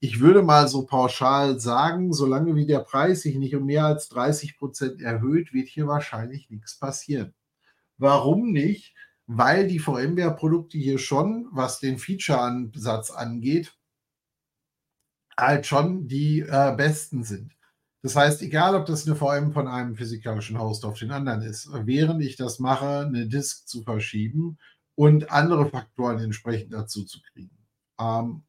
[0.00, 4.08] Ich würde mal so pauschal sagen, solange wie der Preis sich nicht um mehr als
[4.08, 7.32] 30 Prozent erhöht, wird hier wahrscheinlich nichts passieren.
[7.96, 8.94] Warum nicht?
[9.26, 13.76] Weil die VMware-Produkte hier schon, was den Feature-Ansatz angeht,
[15.38, 17.52] halt schon die äh, besten sind.
[18.02, 21.68] Das heißt, egal ob das eine VM von einem physikalischen Host auf den anderen ist,
[21.72, 24.58] während ich das mache, eine Disk zu verschieben
[24.94, 27.58] und andere Faktoren entsprechend dazu zu kriegen.
[27.98, 28.44] Ähm,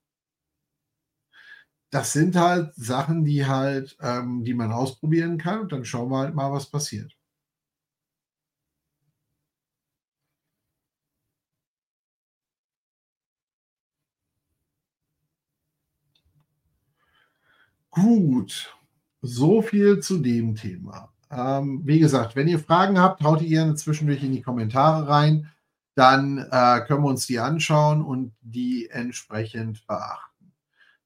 [1.90, 6.20] das sind halt Sachen, die halt, ähm, die man ausprobieren kann und dann schauen wir
[6.20, 7.17] halt mal, was passiert.
[17.98, 18.78] Gut,
[19.24, 21.12] so viel zu dem Thema.
[21.32, 25.50] Ähm, wie gesagt, wenn ihr Fragen habt, haut ihr gerne zwischendurch in die Kommentare rein.
[25.96, 30.54] Dann äh, können wir uns die anschauen und die entsprechend beachten.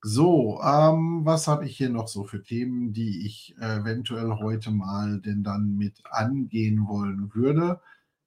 [0.02, 5.22] So, ähm, was habe ich hier noch so für Themen, die ich eventuell heute mal
[5.22, 7.80] denn dann mit angehen wollen würde?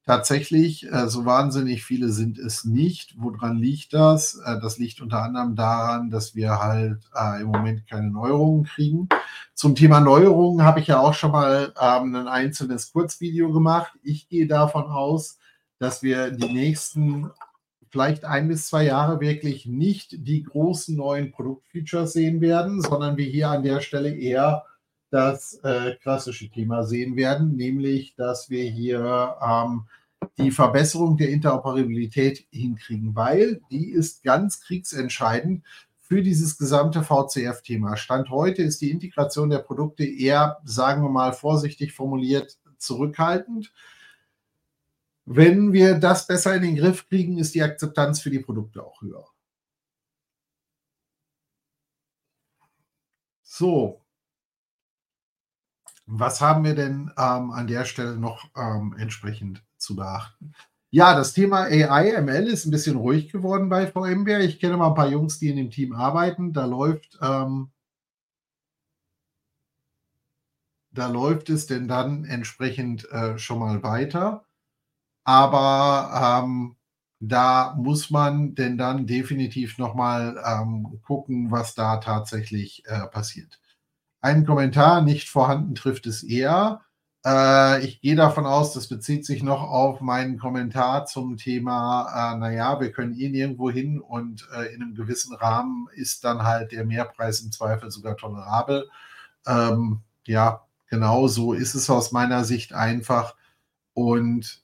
[0.07, 3.15] Tatsächlich, äh, so wahnsinnig viele sind es nicht.
[3.17, 4.35] Woran liegt das?
[4.45, 9.09] Äh, das liegt unter anderem daran, dass wir halt äh, im Moment keine Neuerungen kriegen.
[9.55, 13.93] Zum Thema Neuerungen habe ich ja auch schon mal ähm, ein einzelnes Kurzvideo gemacht.
[14.03, 15.39] Ich gehe davon aus,
[15.79, 17.31] dass wir die nächsten
[17.89, 23.27] vielleicht ein bis zwei Jahre wirklich nicht die großen neuen Produktfeatures sehen werden, sondern wir
[23.27, 24.65] hier an der Stelle eher
[25.15, 29.85] das äh, klassische Thema sehen werden, nämlich dass wir hier ähm,
[30.39, 35.63] die Verbesserung der Interoperabilität hinkriegen, weil die ist ganz kriegsentscheidend
[36.01, 37.97] für dieses gesamte VCF-Thema.
[37.97, 43.73] Stand heute ist die Integration der Produkte eher, sagen wir mal vorsichtig formuliert, zurückhaltend.
[45.27, 49.01] Wenn wir das besser in den Griff kriegen, ist die Akzeptanz für die Produkte auch
[49.01, 49.25] höher.
[53.43, 54.04] So,
[56.07, 60.53] was haben wir denn ähm, an der Stelle noch ähm, entsprechend zu beachten?
[60.91, 64.45] Ja, das Thema AI, ML ist ein bisschen ruhig geworden bei VMware.
[64.45, 66.53] Ich kenne mal ein paar Jungs, die in dem Team arbeiten.
[66.53, 67.71] Da läuft, ähm,
[70.93, 74.45] da läuft es denn dann entsprechend äh, schon mal weiter.
[75.25, 76.77] Aber ähm,
[77.21, 83.61] da muss man denn dann definitiv nochmal ähm, gucken, was da tatsächlich äh, passiert.
[84.25, 86.81] Ein Kommentar nicht vorhanden trifft es eher.
[87.27, 92.39] Äh, ich gehe davon aus, das bezieht sich noch auf meinen Kommentar zum Thema, äh,
[92.39, 96.73] naja, wir können eh nirgendwo hin und äh, in einem gewissen Rahmen ist dann halt
[96.73, 98.89] der Mehrpreis im Zweifel sogar tolerabel.
[99.47, 103.37] Ähm, ja, genau so ist es aus meiner Sicht einfach.
[103.93, 104.63] Und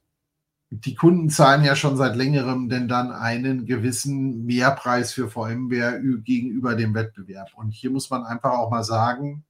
[0.71, 6.77] die Kunden zahlen ja schon seit längerem denn dann einen gewissen Mehrpreis für VMware gegenüber
[6.77, 7.51] dem Wettbewerb.
[7.57, 9.45] Und hier muss man einfach auch mal sagen,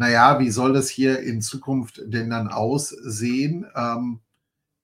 [0.00, 3.66] naja, wie soll das hier in Zukunft denn dann aussehen?
[3.74, 4.20] Ähm,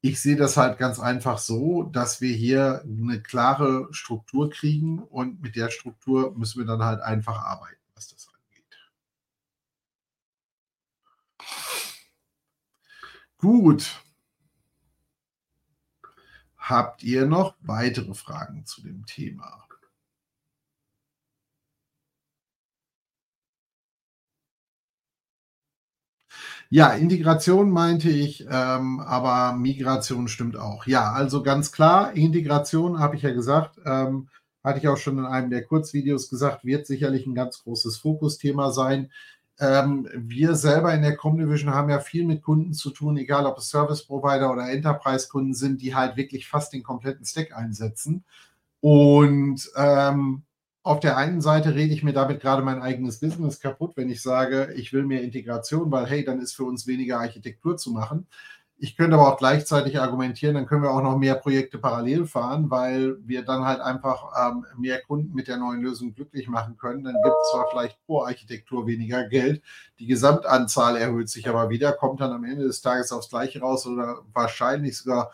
[0.03, 5.41] ich sehe das halt ganz einfach so, dass wir hier eine klare Struktur kriegen und
[5.41, 8.77] mit der Struktur müssen wir dann halt einfach arbeiten, was das angeht.
[13.39, 14.03] Gut.
[16.59, 19.66] Habt ihr noch weitere Fragen zu dem Thema?
[26.69, 30.87] Ja, Integration meinte ich, ähm, aber Migration stimmt auch.
[30.87, 34.29] Ja, also ganz klar, Integration habe ich ja gesagt, ähm,
[34.65, 38.73] hatte ich auch schon in einem der Kurzvideos gesagt, wird sicherlich ein ganz großes Fokusthema
[38.73, 39.13] sein.
[39.61, 43.59] Ähm, wir selber in der Comdivision haben ja viel mit Kunden zu tun, egal ob
[43.59, 48.25] es Service Provider oder Enterprise-Kunden sind, die halt wirklich fast den kompletten Stack einsetzen.
[48.81, 50.43] Und ähm,
[50.87, 54.23] auf der einen Seite rede ich mir damit gerade mein eigenes Business kaputt, wenn ich
[54.23, 58.29] sage, ich will mehr Integration, weil hey, dann ist für uns weniger Architektur zu machen.
[58.79, 62.71] Ich könnte aber auch gleichzeitig argumentieren, dann können wir auch noch mehr Projekte parallel fahren,
[62.71, 67.03] weil wir dann halt einfach ähm, mehr Kunden mit der neuen Lösung glücklich machen können.
[67.03, 69.63] Dann gibt es zwar vielleicht pro Architektur weniger Geld,
[69.99, 73.89] die Gesamtanzahl erhöht sich aber wieder, kommt dann am Ende des Tages aufs Gleiche raus
[73.89, 75.33] oder wahrscheinlich sogar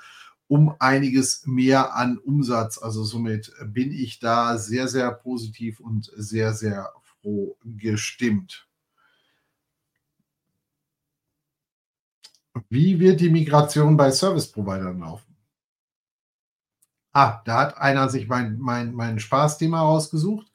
[0.53, 2.77] um einiges mehr an Umsatz.
[2.77, 8.69] Also somit bin ich da sehr, sehr positiv und sehr, sehr froh gestimmt.
[12.69, 15.35] Wie wird die Migration bei Service-Providern laufen?
[17.15, 20.52] Ah, da hat einer sich mein, mein, mein Spaßthema rausgesucht.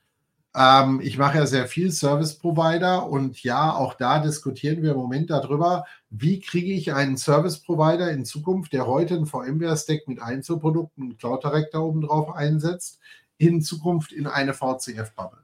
[0.58, 4.98] Ähm, ich mache ja sehr viel Service Provider und ja, auch da diskutieren wir im
[4.98, 10.20] Moment darüber, wie kriege ich einen Service Provider in Zukunft, der heute ein VMware-Stack mit
[10.20, 13.00] Einzelprodukten und Cloud Director oben drauf einsetzt,
[13.38, 15.44] in Zukunft in eine VCF-Bubble.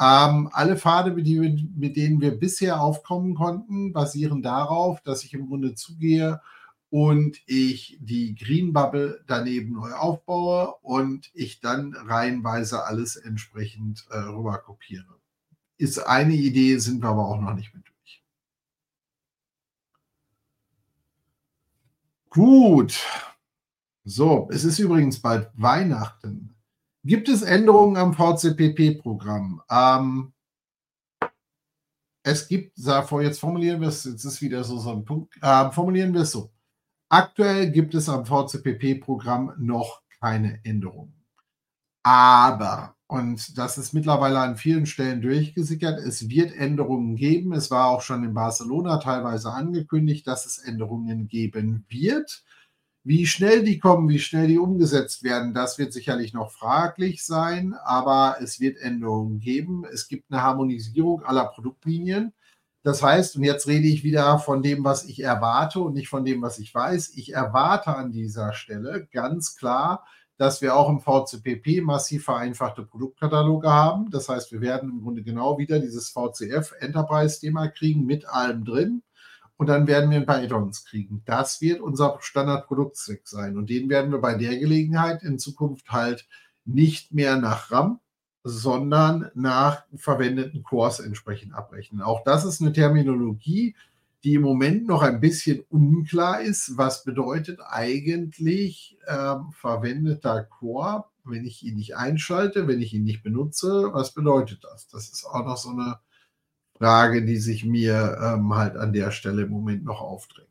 [0.00, 5.46] Ähm, alle Pfade, mit, mit denen wir bisher aufkommen konnten, basieren darauf, dass ich im
[5.46, 6.40] Grunde zugehe
[6.90, 14.18] und ich die Green Bubble daneben neu aufbaue und ich dann reihenweise alles entsprechend äh,
[14.18, 15.18] rüber kopiere.
[15.76, 18.24] Ist eine Idee, sind wir aber auch noch nicht mit durch.
[22.30, 23.04] Gut.
[24.04, 26.54] So, es ist übrigens bald Weihnachten.
[27.04, 29.62] Gibt es Änderungen am VCPP-Programm?
[29.70, 30.32] Ähm,
[32.22, 36.12] es gibt, jetzt formulieren wir es, jetzt ist wieder so, so ein Punkt, äh, formulieren
[36.12, 36.50] wir es so.
[37.10, 41.14] Aktuell gibt es am VCPP-Programm noch keine Änderungen.
[42.02, 47.52] Aber, und das ist mittlerweile an vielen Stellen durchgesickert, es wird Änderungen geben.
[47.52, 52.44] Es war auch schon in Barcelona teilweise angekündigt, dass es Änderungen geben wird.
[53.04, 57.72] Wie schnell die kommen, wie schnell die umgesetzt werden, das wird sicherlich noch fraglich sein,
[57.72, 59.84] aber es wird Änderungen geben.
[59.90, 62.34] Es gibt eine Harmonisierung aller Produktlinien.
[62.82, 66.24] Das heißt, und jetzt rede ich wieder von dem, was ich erwarte und nicht von
[66.24, 67.10] dem, was ich weiß.
[67.16, 73.70] Ich erwarte an dieser Stelle ganz klar, dass wir auch im VCPP massiv vereinfachte Produktkataloge
[73.70, 74.08] haben.
[74.10, 79.02] Das heißt, wir werden im Grunde genau wieder dieses VCF Enterprise-Thema kriegen mit allem drin.
[79.56, 81.22] Und dann werden wir ein paar Add-ons kriegen.
[81.24, 83.56] Das wird unser Standardproduktzweck sein.
[83.56, 86.28] Und den werden wir bei der Gelegenheit in Zukunft halt
[86.64, 87.98] nicht mehr nach RAM,
[88.44, 92.02] sondern nach verwendeten Cores entsprechend abrechnen.
[92.02, 93.74] Auch das ist eine Terminologie,
[94.24, 96.76] die im Moment noch ein bisschen unklar ist.
[96.76, 103.22] Was bedeutet eigentlich ähm, verwendeter Core, wenn ich ihn nicht einschalte, wenn ich ihn nicht
[103.22, 103.90] benutze?
[103.92, 104.88] Was bedeutet das?
[104.88, 105.98] Das ist auch noch so eine
[106.76, 110.48] Frage, die sich mir ähm, halt an der Stelle im Moment noch aufdrängt.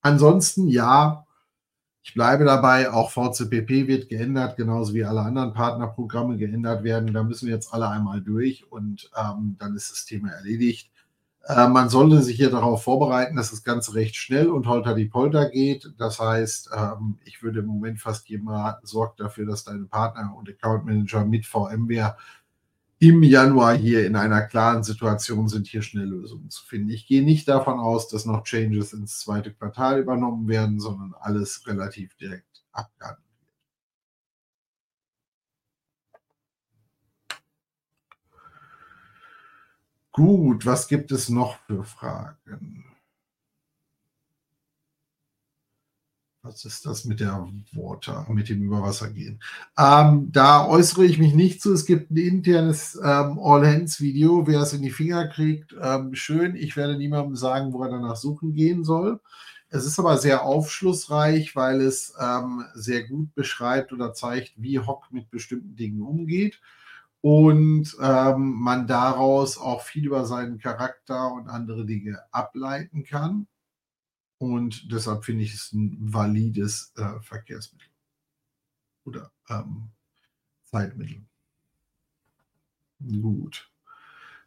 [0.00, 1.26] Ansonsten ja,
[2.08, 7.12] ich bleibe dabei, auch VCPP wird geändert, genauso wie alle anderen Partnerprogramme geändert werden.
[7.12, 10.90] Da müssen wir jetzt alle einmal durch und ähm, dann ist das Thema erledigt.
[11.44, 15.04] Äh, man sollte sich hier darauf vorbereiten, dass das Ganze recht schnell und holter die
[15.04, 15.92] Polter geht.
[15.98, 20.34] Das heißt, ähm, ich würde im Moment fast jedem raten, sorgt dafür, dass deine Partner
[20.34, 22.16] und Account Manager mit VMware
[23.00, 26.90] im Januar hier in einer klaren Situation sind, hier schnell Lösungen zu finden.
[26.90, 31.66] Ich gehe nicht davon aus, dass noch Changes ins zweite Quartal übernommen werden, sondern alles
[31.66, 33.54] relativ direkt abgehandelt wird.
[40.12, 42.84] Gut, was gibt es noch für Fragen?
[46.48, 49.38] Was ist das mit der Water, mit dem Überwassergehen?
[49.78, 51.74] Ähm, da äußere ich mich nicht zu.
[51.74, 54.46] Es gibt ein internes ähm, All-Hands-Video.
[54.46, 56.56] Wer es in die Finger kriegt, ähm, schön.
[56.56, 59.20] Ich werde niemandem sagen, wo er danach suchen gehen soll.
[59.68, 65.08] Es ist aber sehr aufschlussreich, weil es ähm, sehr gut beschreibt oder zeigt, wie Hock
[65.10, 66.62] mit bestimmten Dingen umgeht
[67.20, 73.46] und ähm, man daraus auch viel über seinen Charakter und andere Dinge ableiten kann.
[74.38, 77.88] Und deshalb finde ich es ein valides äh, Verkehrsmittel
[79.04, 79.90] oder ähm,
[80.64, 81.24] Zeitmittel.
[83.00, 83.70] Gut.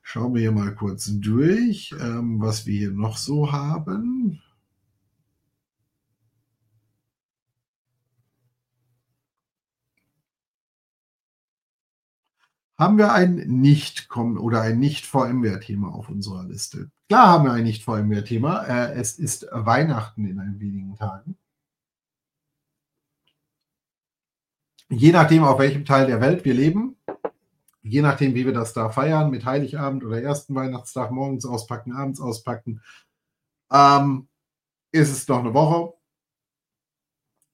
[0.02, 4.42] Schauen wir hier mal kurz durch, ähm, was wir hier noch so haben.
[12.82, 16.89] Haben wir ein nicht oder ein nicht VMware-Thema auf unserer Liste?
[17.09, 18.63] Klar haben wir ein nicht VMware-Thema.
[18.63, 21.38] Äh, es ist Weihnachten in ein wenigen Tagen.
[24.89, 26.97] Je nachdem, auf welchem Teil der Welt wir leben,
[27.84, 32.19] je nachdem, wie wir das da feiern, mit Heiligabend oder ersten Weihnachtstag, morgens auspacken, abends
[32.19, 32.82] auspacken,
[33.71, 34.27] ähm,
[34.91, 35.93] ist es noch eine Woche.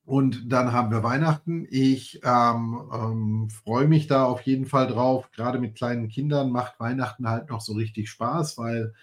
[0.08, 1.68] Und dann haben wir Weihnachten.
[1.70, 5.30] Ich ähm, ähm, freue mich da auf jeden Fall drauf.
[5.34, 8.94] Gerade mit kleinen Kindern macht Weihnachten halt noch so richtig Spaß, weil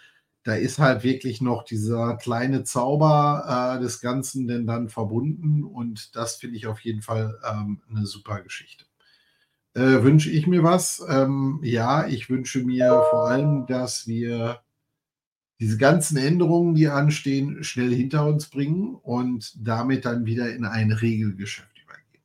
[0.44, 5.62] da ist halt wirklich noch dieser kleine Zauber äh, des Ganzen denn dann verbunden.
[5.62, 8.86] Und das finde ich auf jeden Fall ähm, eine super Geschichte.
[9.74, 11.05] Äh, wünsche ich mir was?
[11.07, 14.61] Ähm, ja, ich wünsche mir vor allem, dass wir
[15.64, 20.92] diese ganzen Änderungen, die anstehen, schnell hinter uns bringen und damit dann wieder in ein
[20.92, 22.22] Regelgeschäft übergehen.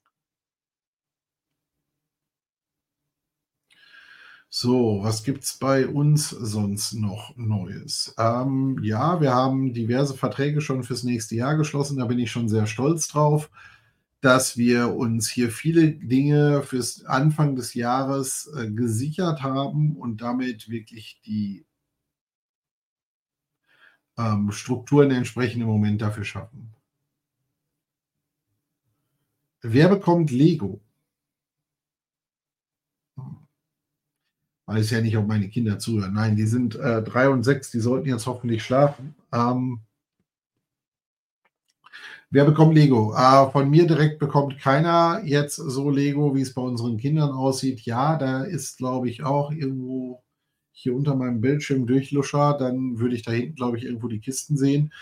[4.49, 8.13] So, was gibt es bei uns sonst noch Neues?
[8.17, 11.99] Ähm, ja, wir haben diverse Verträge schon fürs nächste Jahr geschlossen.
[11.99, 13.49] Da bin ich schon sehr stolz drauf,
[14.19, 20.67] dass wir uns hier viele Dinge fürs Anfang des Jahres äh, gesichert haben und damit
[20.67, 21.65] wirklich die
[24.19, 26.73] ähm, Strukturen entsprechend im Moment dafür schaffen.
[29.61, 30.79] Wer bekommt Lego?
[34.65, 36.13] Weiß ja nicht, ob meine Kinder zuhören.
[36.13, 39.15] Nein, die sind äh, drei und sechs, die sollten jetzt hoffentlich schlafen.
[39.33, 39.79] Ähm,
[42.29, 43.15] wer bekommt Lego?
[43.15, 47.81] Äh, von mir direkt bekommt keiner jetzt so Lego, wie es bei unseren Kindern aussieht.
[47.81, 50.23] Ja, da ist, glaube ich, auch irgendwo
[50.81, 54.55] hier unter meinem Bildschirm durchluscher, dann würde ich da hinten, glaube ich, irgendwo die Kisten
[54.55, 54.93] sehen.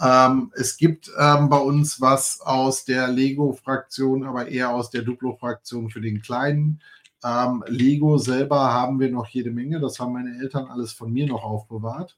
[0.00, 5.90] Ähm, es gibt ähm, bei uns was aus der Lego-Fraktion, aber eher aus der Duplo-Fraktion
[5.90, 6.80] für den Kleinen.
[7.24, 9.80] Ähm, Lego selber haben wir noch jede Menge.
[9.80, 12.16] Das haben meine Eltern alles von mir noch aufbewahrt.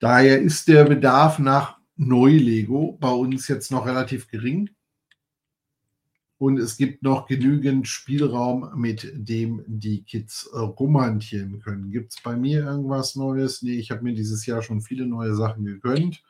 [0.00, 4.70] Daher ist der Bedarf nach Neu-Lego bei uns jetzt noch relativ gering
[6.40, 11.90] und es gibt noch genügend Spielraum, mit dem die Kids äh, rumhantieren können.
[11.90, 13.60] Gibt es bei mir irgendwas Neues?
[13.60, 16.22] Nee, ich habe mir dieses Jahr schon viele neue Sachen gegönnt.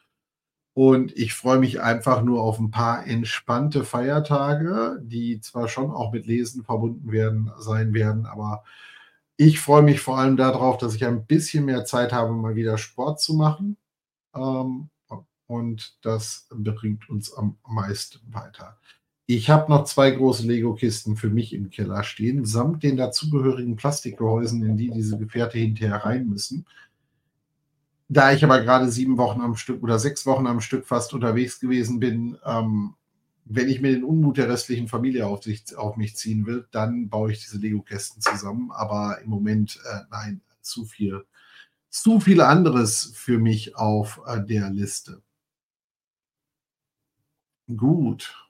[0.75, 6.13] Und ich freue mich einfach nur auf ein paar entspannte Feiertage, die zwar schon auch
[6.13, 8.65] mit Lesen verbunden werden, sein werden, aber
[9.37, 12.79] ich freue mich vor allem darauf, dass ich ein bisschen mehr Zeit habe, mal wieder
[12.79, 13.77] Sport zu machen.
[14.35, 14.91] Ähm,
[15.47, 18.77] und das bringt uns am meisten weiter.
[19.33, 24.61] Ich habe noch zwei große Lego-Kisten für mich im Keller stehen, samt den dazugehörigen Plastikgehäusen,
[24.65, 26.67] in die diese Gefährte hinterher rein müssen.
[28.09, 31.61] Da ich aber gerade sieben Wochen am Stück oder sechs Wochen am Stück fast unterwegs
[31.61, 32.97] gewesen bin, ähm,
[33.45, 37.09] wenn ich mir den Unmut der restlichen Familie auf, sich, auf mich ziehen will, dann
[37.09, 38.73] baue ich diese Lego-Kästen zusammen.
[38.73, 41.25] Aber im Moment, äh, nein, zu viel,
[41.89, 45.23] zu viel anderes für mich auf äh, der Liste.
[47.77, 48.50] Gut.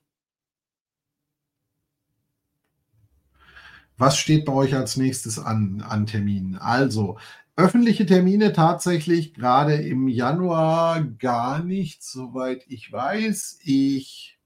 [4.01, 6.57] Was steht bei euch als nächstes an, an Terminen?
[6.57, 7.19] Also,
[7.55, 13.59] öffentliche Termine tatsächlich gerade im Januar gar nicht, soweit ich weiß.
[13.63, 14.39] Ich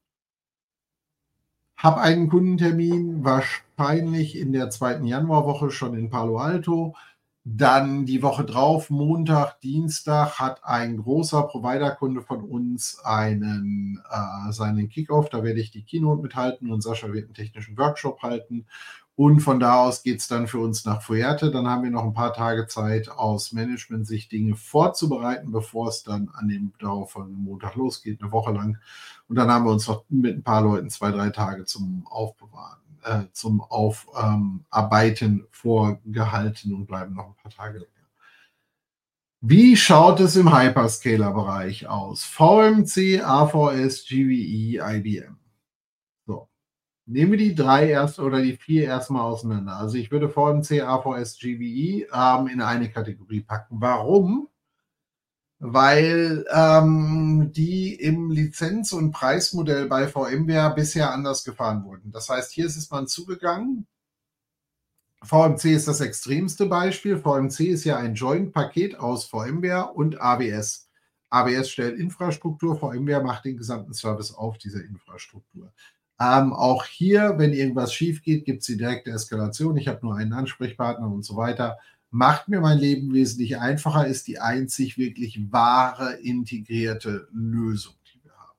[1.77, 6.97] habe einen Kundentermin wahrscheinlich in der zweiten Januarwoche schon in Palo Alto.
[7.45, 14.89] Dann die Woche drauf, Montag, Dienstag, hat ein großer Provider-Kunde von uns einen, äh, seinen
[14.89, 15.29] Kickoff.
[15.29, 18.67] Da werde ich die Keynote mithalten und Sascha wird einen technischen Workshop halten.
[19.17, 21.53] Und von da aus geht es dann für uns nach Fuerte.
[21.53, 26.31] Dann haben wir noch ein paar Tage Zeit, aus Management-Sicht Dinge vorzubereiten, bevor es dann
[26.35, 28.79] an dem darauffolgenden Montag losgeht, eine Woche lang.
[29.29, 32.81] Und dann haben wir uns noch mit ein paar Leuten zwei, drei Tage zum Aufbewahren,
[33.05, 37.91] äh, zum Aufarbeiten ähm, vorgehalten und bleiben noch ein paar Tage länger.
[39.47, 42.25] Wie schaut es im Hyperscaler-Bereich aus?
[42.25, 45.37] VMC, AVS, GVE, IBM.
[47.07, 49.77] Nehmen wir die drei erst oder die vier erstmal auseinander.
[49.77, 53.81] Also ich würde VMC, AVS, GVE ähm, in eine Kategorie packen.
[53.81, 54.49] Warum?
[55.67, 62.11] weil ähm, die im Lizenz- und Preismodell bei VMware bisher anders gefahren wurden.
[62.11, 63.87] Das heißt, hier ist es mal zugegangen.
[65.23, 67.17] VMC ist das extremste Beispiel.
[67.17, 70.91] VMC ist ja ein Joint-Paket aus VMware und AWS.
[71.31, 75.73] AWS stellt Infrastruktur, VMware macht den gesamten Service auf dieser Infrastruktur.
[76.21, 79.77] Ähm, auch hier, wenn irgendwas schief geht, gibt es die direkte Eskalation.
[79.77, 81.79] Ich habe nur einen Ansprechpartner und so weiter
[82.15, 88.31] macht mir mein Leben wesentlich einfacher, ist die einzig wirklich wahre integrierte Lösung, die wir
[88.31, 88.57] haben.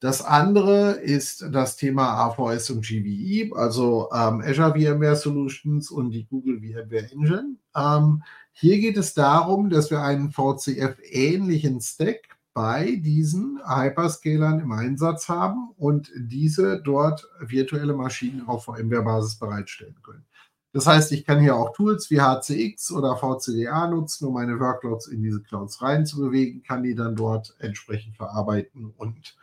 [0.00, 6.26] Das andere ist das Thema AVS und GVE, also ähm, Azure VMware Solutions und die
[6.26, 7.54] Google VMware Engine.
[7.76, 15.28] Ähm, hier geht es darum, dass wir einen VCF-ähnlichen Stack bei diesen Hyperscalern im Einsatz
[15.28, 20.24] haben und diese dort virtuelle Maschinen auf VMware-Basis bereitstellen können.
[20.72, 25.08] Das heißt, ich kann hier auch Tools wie HCX oder VCDA nutzen, um meine Workloads
[25.08, 29.36] in diese Clouds reinzubewegen, kann die dann dort entsprechend verarbeiten und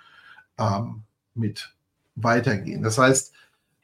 [0.57, 1.03] ähm,
[1.33, 1.75] mit
[2.15, 2.81] weitergehen.
[2.81, 3.33] Das heißt,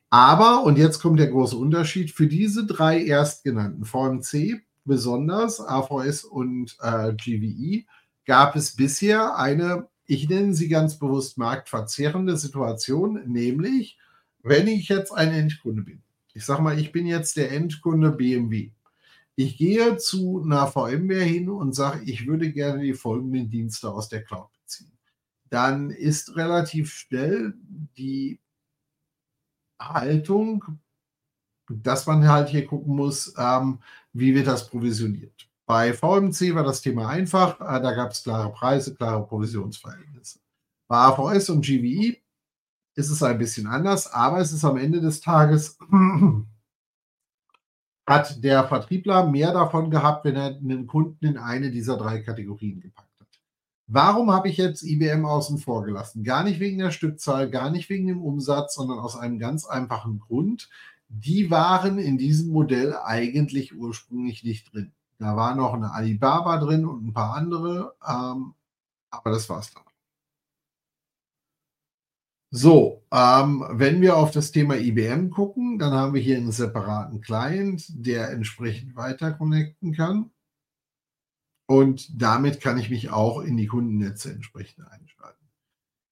[0.09, 6.77] aber, und jetzt kommt der große Unterschied, für diese drei erstgenannten, VMC besonders, AVS und
[6.81, 7.85] äh, GVE,
[8.25, 13.97] gab es bisher eine, ich nenne sie ganz bewusst marktverzerrende Situation, nämlich,
[14.41, 16.03] wenn ich jetzt ein Endkunde bin
[16.33, 18.71] ich sage mal, ich bin jetzt der Endkunde BMW.
[19.35, 24.09] Ich gehe zu einer VMware hin und sage, ich würde gerne die folgenden Dienste aus
[24.09, 24.91] der Cloud beziehen.
[25.49, 27.53] Dann ist relativ schnell
[27.97, 28.39] die
[29.79, 30.63] Haltung,
[31.69, 33.79] dass man halt hier gucken muss, ähm,
[34.11, 35.49] wie wird das provisioniert.
[35.73, 40.37] Bei VMC war das Thema einfach, äh, da gab es klare Preise, klare Provisionsverhältnisse.
[40.87, 42.15] Bei AVS und GVE
[42.93, 45.79] ist es ein bisschen anders, aber es ist am Ende des Tages,
[48.05, 52.79] hat der Vertriebler mehr davon gehabt, wenn er einen Kunden in eine dieser drei Kategorien
[52.79, 53.41] gepackt hat.
[53.87, 56.23] Warum habe ich jetzt IBM außen vor gelassen?
[56.23, 60.19] Gar nicht wegen der Stückzahl, gar nicht wegen dem Umsatz, sondern aus einem ganz einfachen
[60.19, 60.69] Grund.
[61.09, 64.93] Die waren in diesem Modell eigentlich ursprünglich nicht drin.
[65.23, 68.53] Da war noch eine Alibaba drin und ein paar andere, ähm,
[69.09, 69.83] aber das war es dann.
[72.55, 77.19] So, ähm, wenn wir auf das Thema IBM gucken, dann haben wir hier einen separaten
[77.21, 80.29] Client, der entsprechend weiter connecten kann.
[81.65, 85.49] Und damit kann ich mich auch in die Kundennetze entsprechend einschalten.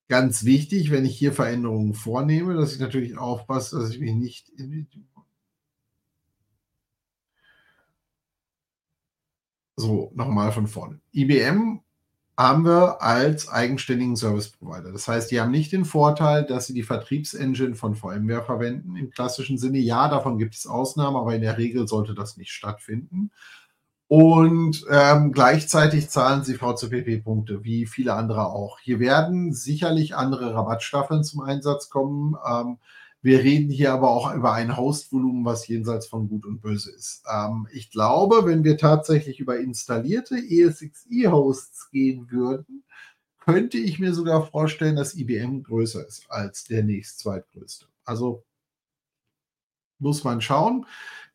[0.08, 4.50] Ganz wichtig, wenn ich hier Veränderungen vornehme, dass ich natürlich aufpasse, dass ich mich nicht
[4.50, 4.88] in
[9.82, 11.00] So, nochmal von vorne.
[11.12, 11.80] IBM
[12.38, 14.92] haben wir als eigenständigen Service Provider.
[14.92, 19.10] Das heißt, die haben nicht den Vorteil, dass sie die Vertriebsengine von VMware verwenden im
[19.10, 19.80] klassischen Sinne.
[19.80, 23.32] Ja, davon gibt es Ausnahmen, aber in der Regel sollte das nicht stattfinden.
[24.08, 28.78] Und ähm, gleichzeitig zahlen sie VCPP-Punkte, wie viele andere auch.
[28.80, 32.36] Hier werden sicherlich andere Rabattstaffeln zum Einsatz kommen.
[32.48, 32.78] Ähm,
[33.22, 37.24] wir reden hier aber auch über ein Hostvolumen, was jenseits von Gut und Böse ist.
[37.32, 42.84] Ähm, ich glaube, wenn wir tatsächlich über installierte ESXi-Hosts gehen würden,
[43.40, 47.86] könnte ich mir sogar vorstellen, dass IBM größer ist als der nächst zweitgrößte.
[48.06, 48.44] Also
[50.00, 50.86] muss man schauen.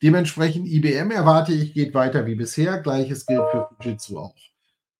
[0.02, 2.80] Dementsprechend IBM erwarte ich, geht weiter wie bisher.
[2.80, 4.34] Gleiches gilt für Fujitsu auch.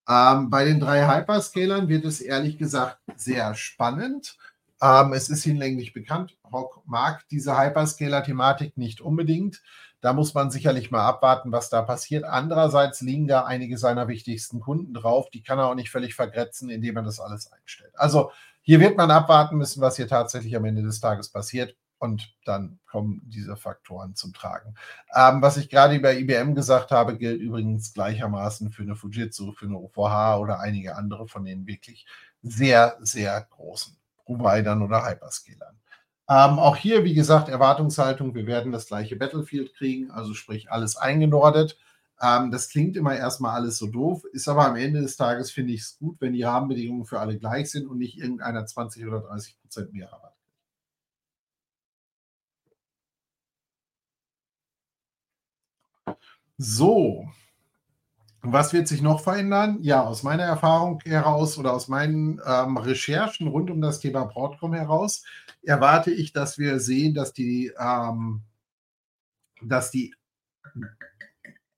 [0.09, 4.37] Ähm, bei den drei Hyperscalern wird es ehrlich gesagt sehr spannend.
[4.81, 9.61] Ähm, es ist hinlänglich bekannt, Hock mag diese Hyperscaler-Thematik nicht unbedingt.
[10.01, 12.23] Da muss man sicherlich mal abwarten, was da passiert.
[12.23, 15.29] Andererseits liegen da einige seiner wichtigsten Kunden drauf.
[15.31, 17.93] Die kann er auch nicht völlig vergrätzen, indem er das alles einstellt.
[17.95, 21.75] Also hier wird man abwarten müssen, was hier tatsächlich am Ende des Tages passiert.
[21.99, 24.75] Und dann kommen diese Faktoren zum Tragen.
[25.15, 29.65] Ähm, was ich gerade über IBM gesagt habe, gilt übrigens gleichermaßen für eine Fujitsu, für
[29.65, 32.05] eine OVH oder einige andere von den wirklich
[32.43, 33.96] sehr, sehr großen.
[34.27, 35.75] Providern oder Hyperscalern.
[36.29, 40.97] Ähm, auch hier, wie gesagt, Erwartungshaltung, wir werden das gleiche Battlefield kriegen, also sprich alles
[40.97, 41.77] eingenordet.
[42.21, 45.73] Ähm, das klingt immer erstmal alles so doof, ist aber am Ende des Tages, finde
[45.73, 49.21] ich es gut, wenn die Rahmenbedingungen für alle gleich sind und nicht irgendeiner 20 oder
[49.21, 50.33] 30 Prozent mehr Rabatt.
[56.59, 57.25] So,
[58.51, 59.79] was wird sich noch verändern?
[59.81, 64.73] Ja, aus meiner Erfahrung heraus oder aus meinen ähm, Recherchen rund um das Thema Broadcom
[64.73, 65.23] heraus
[65.63, 68.41] erwarte ich, dass wir sehen, dass die, ähm,
[69.61, 70.13] dass die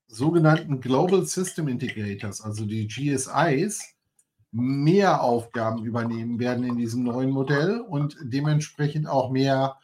[0.06, 3.94] sogenannten Global System Integrators, also die GSIs,
[4.52, 9.76] mehr Aufgaben übernehmen werden in diesem neuen Modell und dementsprechend auch mehr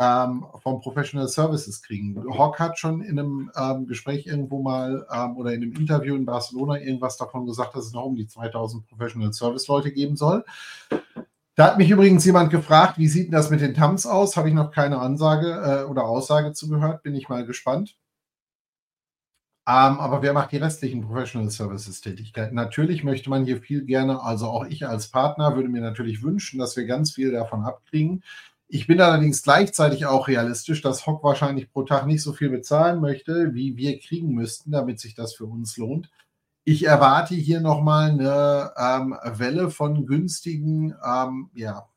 [0.00, 2.16] ähm, von Professional Services kriegen.
[2.36, 6.24] Hock hat schon in einem ähm, Gespräch irgendwo mal ähm, oder in einem Interview in
[6.24, 10.44] Barcelona irgendwas davon gesagt, dass es noch um die 2000 Professional Service Leute geben soll.
[11.54, 14.38] Da hat mich übrigens jemand gefragt, wie sieht denn das mit den TAMS aus?
[14.38, 17.96] Habe ich noch keine Ansage äh, oder Aussage zugehört, bin ich mal gespannt.
[19.68, 22.54] Ähm, aber wer macht die restlichen Professional Services Tätigkeiten?
[22.54, 26.58] Natürlich möchte man hier viel gerne, also auch ich als Partner würde mir natürlich wünschen,
[26.58, 28.22] dass wir ganz viel davon abkriegen.
[28.72, 33.00] Ich bin allerdings gleichzeitig auch realistisch, dass Hock wahrscheinlich pro Tag nicht so viel bezahlen
[33.00, 36.08] möchte, wie wir kriegen müssten, damit sich das für uns lohnt.
[36.62, 41.88] Ich erwarte hier nochmal eine ähm, Welle von günstigen ähm, ja,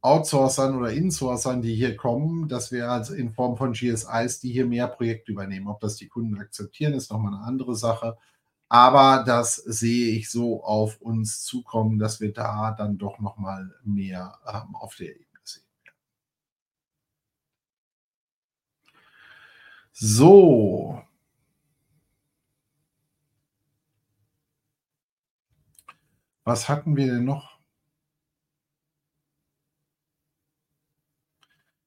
[0.00, 4.64] Outsourcern oder Insourcern, die hier kommen, dass wir also in Form von GSIs, die hier
[4.64, 5.68] mehr Projekte übernehmen.
[5.68, 8.16] Ob das die Kunden akzeptieren, ist nochmal eine andere Sache.
[8.74, 13.72] Aber das sehe ich so auf uns zukommen, dass wir da dann doch noch mal
[13.84, 15.62] mehr ähm, auf der Ebene sehen.
[19.92, 21.02] So.
[26.44, 27.58] Was hatten wir denn noch?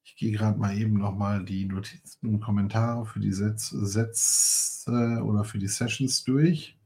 [0.03, 5.43] Ich gehe gerade mal eben noch mal die Notizen und Kommentare für die Sätze oder
[5.43, 6.76] für die Sessions durch.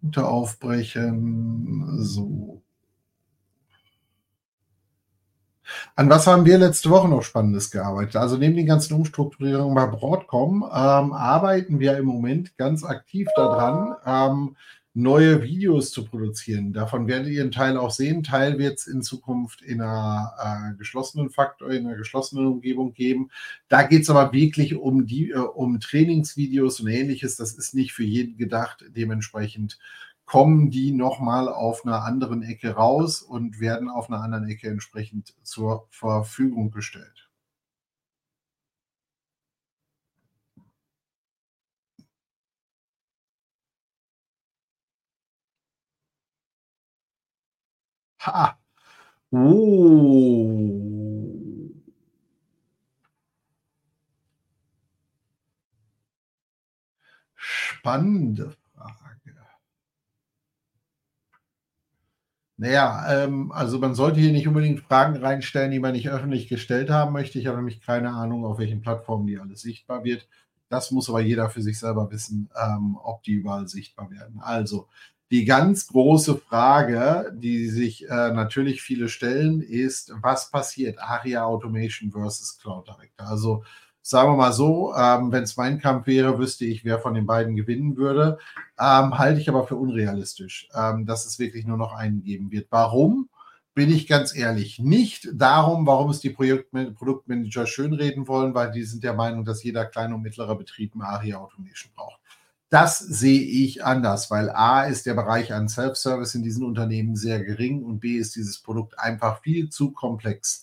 [0.00, 1.98] Punkte aufbrechen.
[1.98, 2.62] So.
[5.96, 8.16] An was haben wir letzte Woche noch Spannendes gearbeitet?
[8.16, 13.96] Also neben den ganzen Umstrukturierungen bei Broadcom ähm, arbeiten wir im Moment ganz aktiv daran,
[14.06, 14.56] ähm,
[14.94, 16.72] neue Videos zu produzieren.
[16.72, 18.22] Davon werdet ihr einen Teil auch sehen.
[18.22, 23.30] Teil wird es in Zukunft in einer äh, geschlossenen Faktor, in einer geschlossenen Umgebung geben.
[23.68, 27.36] Da geht es aber wirklich um die, äh, um Trainingsvideos und ähnliches.
[27.36, 28.84] Das ist nicht für jeden gedacht.
[28.88, 29.78] Dementsprechend
[30.24, 35.34] kommen die nochmal auf einer anderen Ecke raus und werden auf einer anderen Ecke entsprechend
[35.42, 37.27] zur Verfügung gestellt.
[48.32, 48.58] Ha.
[49.32, 50.58] Oh.
[57.36, 59.08] Spannende Frage.
[62.60, 66.90] Naja, ähm, also man sollte hier nicht unbedingt Fragen reinstellen, die man nicht öffentlich gestellt
[66.90, 67.38] haben möchte.
[67.38, 70.26] Ich habe nämlich keine Ahnung, auf welchen Plattformen die alles sichtbar wird.
[70.68, 74.40] Das muss aber jeder für sich selber wissen, ähm, ob die überall sichtbar werden.
[74.40, 74.88] Also,
[75.30, 82.10] die ganz große Frage, die sich äh, natürlich viele stellen, ist, was passiert ARIA Automation
[82.10, 83.26] versus Cloud Director?
[83.26, 83.64] Also
[84.00, 87.26] sagen wir mal so, ähm, wenn es mein Kampf wäre, wüsste ich, wer von den
[87.26, 88.38] beiden gewinnen würde.
[88.80, 92.68] Ähm, halte ich aber für unrealistisch, ähm, dass es wirklich nur noch einen geben wird.
[92.70, 93.28] Warum?
[93.74, 94.78] Bin ich ganz ehrlich.
[94.78, 99.84] Nicht darum, warum es die Produktmanager schönreden wollen, weil die sind der Meinung, dass jeder
[99.84, 102.17] kleine und mittlere Betrieb eine ARIA Automation braucht.
[102.70, 107.42] Das sehe ich anders, weil A ist der Bereich an Self-Service in diesen Unternehmen sehr
[107.42, 110.62] gering und B ist dieses Produkt einfach viel zu komplex.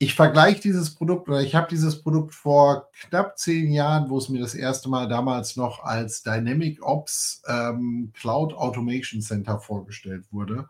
[0.00, 4.28] Ich vergleiche dieses Produkt oder ich habe dieses Produkt vor knapp zehn Jahren, wo es
[4.28, 10.68] mir das erste Mal damals noch als Dynamic Ops ähm, Cloud Automation Center vorgestellt wurde,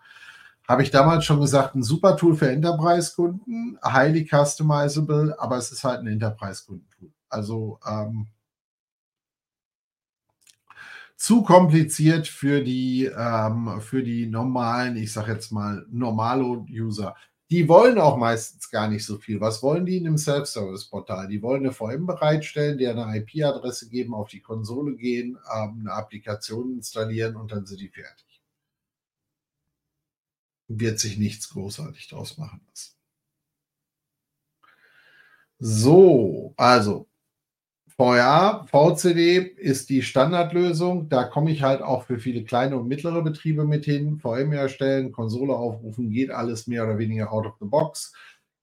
[0.69, 5.83] habe ich damals schon gesagt, ein super Tool für Enterprise-Kunden, highly customizable, aber es ist
[5.83, 7.11] halt ein Enterprise-Kundentool.
[7.29, 8.29] Also ähm,
[11.19, 17.17] zu kompliziert für die, ähm, für die normalen, ich sage jetzt mal, Normalo-User.
[17.51, 19.41] Die wollen auch meistens gar nicht so viel.
[19.41, 21.29] Was wollen die in einem Self-Service-Portal?
[21.29, 25.93] Die wollen eine VM bereitstellen, die eine IP-Adresse geben, auf die Konsole gehen, ähm, eine
[25.93, 28.41] Applikation installieren und dann sind die fertig.
[30.69, 32.95] Wird sich nichts großartig draus machen lassen.
[35.61, 37.09] So, also
[38.01, 41.09] VRA, VCD ist die Standardlösung.
[41.09, 44.21] Da komme ich halt auch für viele kleine und mittlere Betriebe mit hin.
[44.21, 48.13] VM erstellen, Konsole aufrufen, geht alles mehr oder weniger out of the box.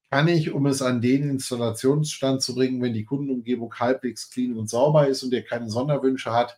[0.10, 4.70] Kann ich, um es an den Installationsstand zu bringen, wenn die Kundenumgebung halbwegs clean und
[4.70, 6.58] sauber ist und der keine Sonderwünsche hat,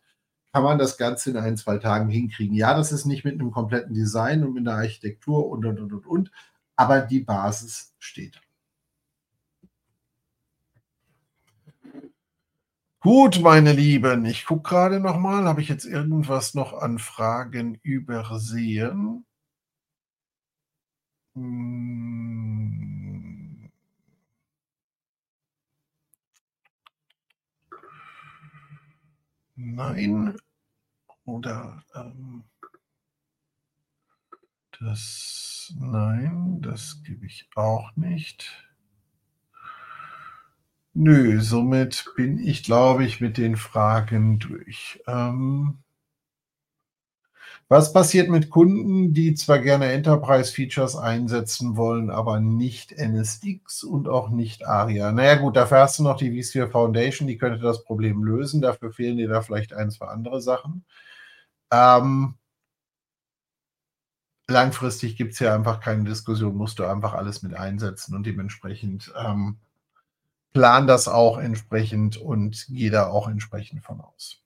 [0.53, 2.55] kann man das Ganze in ein, zwei Tagen hinkriegen.
[2.55, 5.93] Ja, das ist nicht mit einem kompletten Design und mit einer Architektur und, und, und,
[5.93, 6.31] und, und,
[6.75, 8.39] aber die Basis steht.
[13.07, 17.79] Gut, meine Lieben, ich gucke gerade noch mal, habe ich jetzt irgendwas noch an Fragen
[17.81, 19.23] übersehen?
[21.35, 23.69] Hm.
[29.55, 30.35] Nein.
[31.25, 32.43] Oder ähm,
[34.79, 38.66] das nein, das gebe ich auch nicht.
[40.99, 44.99] Nö, somit bin ich, glaube ich, mit den Fragen durch.
[45.07, 45.77] Ähm
[47.69, 54.29] was passiert mit Kunden, die zwar gerne Enterprise-Features einsetzen wollen, aber nicht NSX und auch
[54.29, 55.11] nicht ARIA?
[55.11, 58.61] Na ja gut, dafür hast du noch die vSphere Foundation, die könnte das Problem lösen.
[58.61, 60.85] Dafür fehlen dir da vielleicht ein, zwei andere Sachen.
[61.71, 62.35] Ähm
[64.49, 69.57] langfristig gibt's hier einfach keine Diskussion, musst du einfach alles mit einsetzen und dementsprechend, ähm,
[70.53, 74.41] plan das auch entsprechend und gehe da auch entsprechend von aus.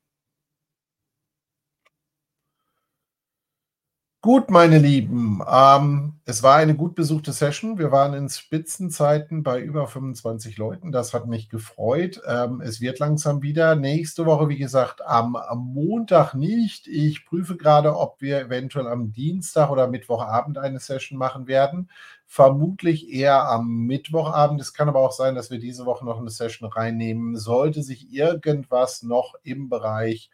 [4.24, 7.80] Gut, meine Lieben, ähm, es war eine gut besuchte Session.
[7.80, 10.92] Wir waren in Spitzenzeiten bei über 25 Leuten.
[10.92, 12.22] Das hat mich gefreut.
[12.28, 13.76] Ähm, es wird langsam wieder.
[13.76, 16.86] Nächste Woche, wie gesagt, am, am Montag nicht.
[16.88, 21.90] Ich prüfe gerade, ob wir eventuell am Dienstag oder Mittwochabend eine Session machen werden.
[22.34, 24.62] Vermutlich eher am Mittwochabend.
[24.62, 27.36] Es kann aber auch sein, dass wir diese Woche noch eine Session reinnehmen.
[27.36, 30.30] Sollte sich irgendwas noch im Bereich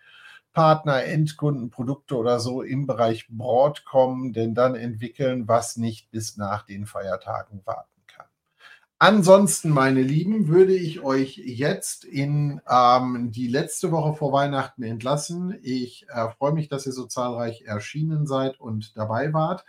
[0.53, 6.67] Partner, Endkunden, Produkte oder so im Bereich Broadcom denn dann entwickeln, was nicht bis nach
[6.67, 8.27] den Feiertagen warten kann.
[8.99, 15.57] Ansonsten, meine Lieben, würde ich euch jetzt in ähm, die letzte Woche vor Weihnachten entlassen.
[15.63, 19.65] Ich äh, freue mich, dass ihr so zahlreich erschienen seid und dabei wart.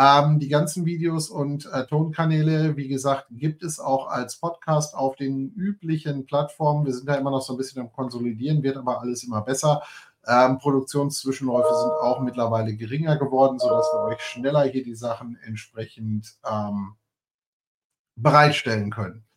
[0.00, 5.16] Ähm, die ganzen Videos und äh, Tonkanäle, wie gesagt, gibt es auch als Podcast auf
[5.16, 6.86] den üblichen Plattformen.
[6.86, 9.82] Wir sind da immer noch so ein bisschen am Konsolidieren, wird aber alles immer besser.
[10.24, 16.36] Ähm, Produktionszwischenläufe sind auch mittlerweile geringer geworden, sodass wir euch schneller hier die Sachen entsprechend
[16.48, 16.94] ähm,
[18.14, 19.27] bereitstellen können.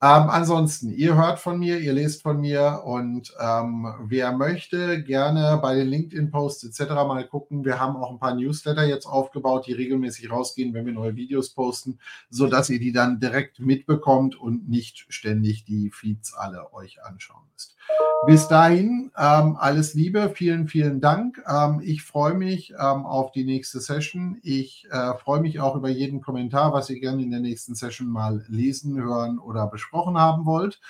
[0.00, 5.58] Ähm, ansonsten, ihr hört von mir, ihr lest von mir und ähm, wer möchte, gerne
[5.60, 6.90] bei den LinkedIn-Posts etc.
[6.90, 7.64] mal gucken.
[7.64, 11.50] Wir haben auch ein paar Newsletter jetzt aufgebaut, die regelmäßig rausgehen, wenn wir neue Videos
[11.50, 11.98] posten,
[12.30, 17.76] sodass ihr die dann direkt mitbekommt und nicht ständig die Feeds alle euch anschauen müsst.
[18.26, 21.42] Bis dahin, ähm, alles Liebe, vielen, vielen Dank.
[21.48, 24.38] Ähm, ich freue mich ähm, auf die nächste Session.
[24.42, 28.08] Ich äh, freue mich auch über jeden Kommentar, was ihr gerne in der nächsten Session
[28.08, 30.80] mal lesen, hören oder besprochen haben wollt.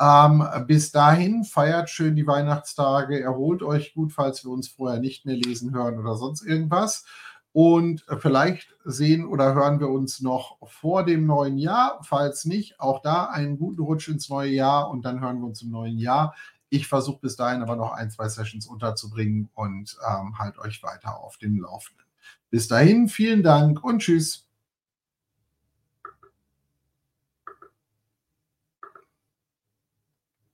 [0.00, 5.26] Ähm, bis dahin, feiert schön die Weihnachtstage, erholt euch gut, falls wir uns vorher nicht
[5.26, 7.04] mehr lesen, hören oder sonst irgendwas.
[7.52, 11.98] Und vielleicht sehen oder hören wir uns noch vor dem neuen Jahr.
[12.02, 15.62] Falls nicht, auch da einen guten Rutsch ins neue Jahr und dann hören wir uns
[15.62, 16.34] im neuen Jahr.
[16.70, 21.18] Ich versuche bis dahin aber noch ein, zwei Sessions unterzubringen und ähm, halt euch weiter
[21.18, 22.04] auf dem Laufenden.
[22.50, 24.47] Bis dahin, vielen Dank und tschüss.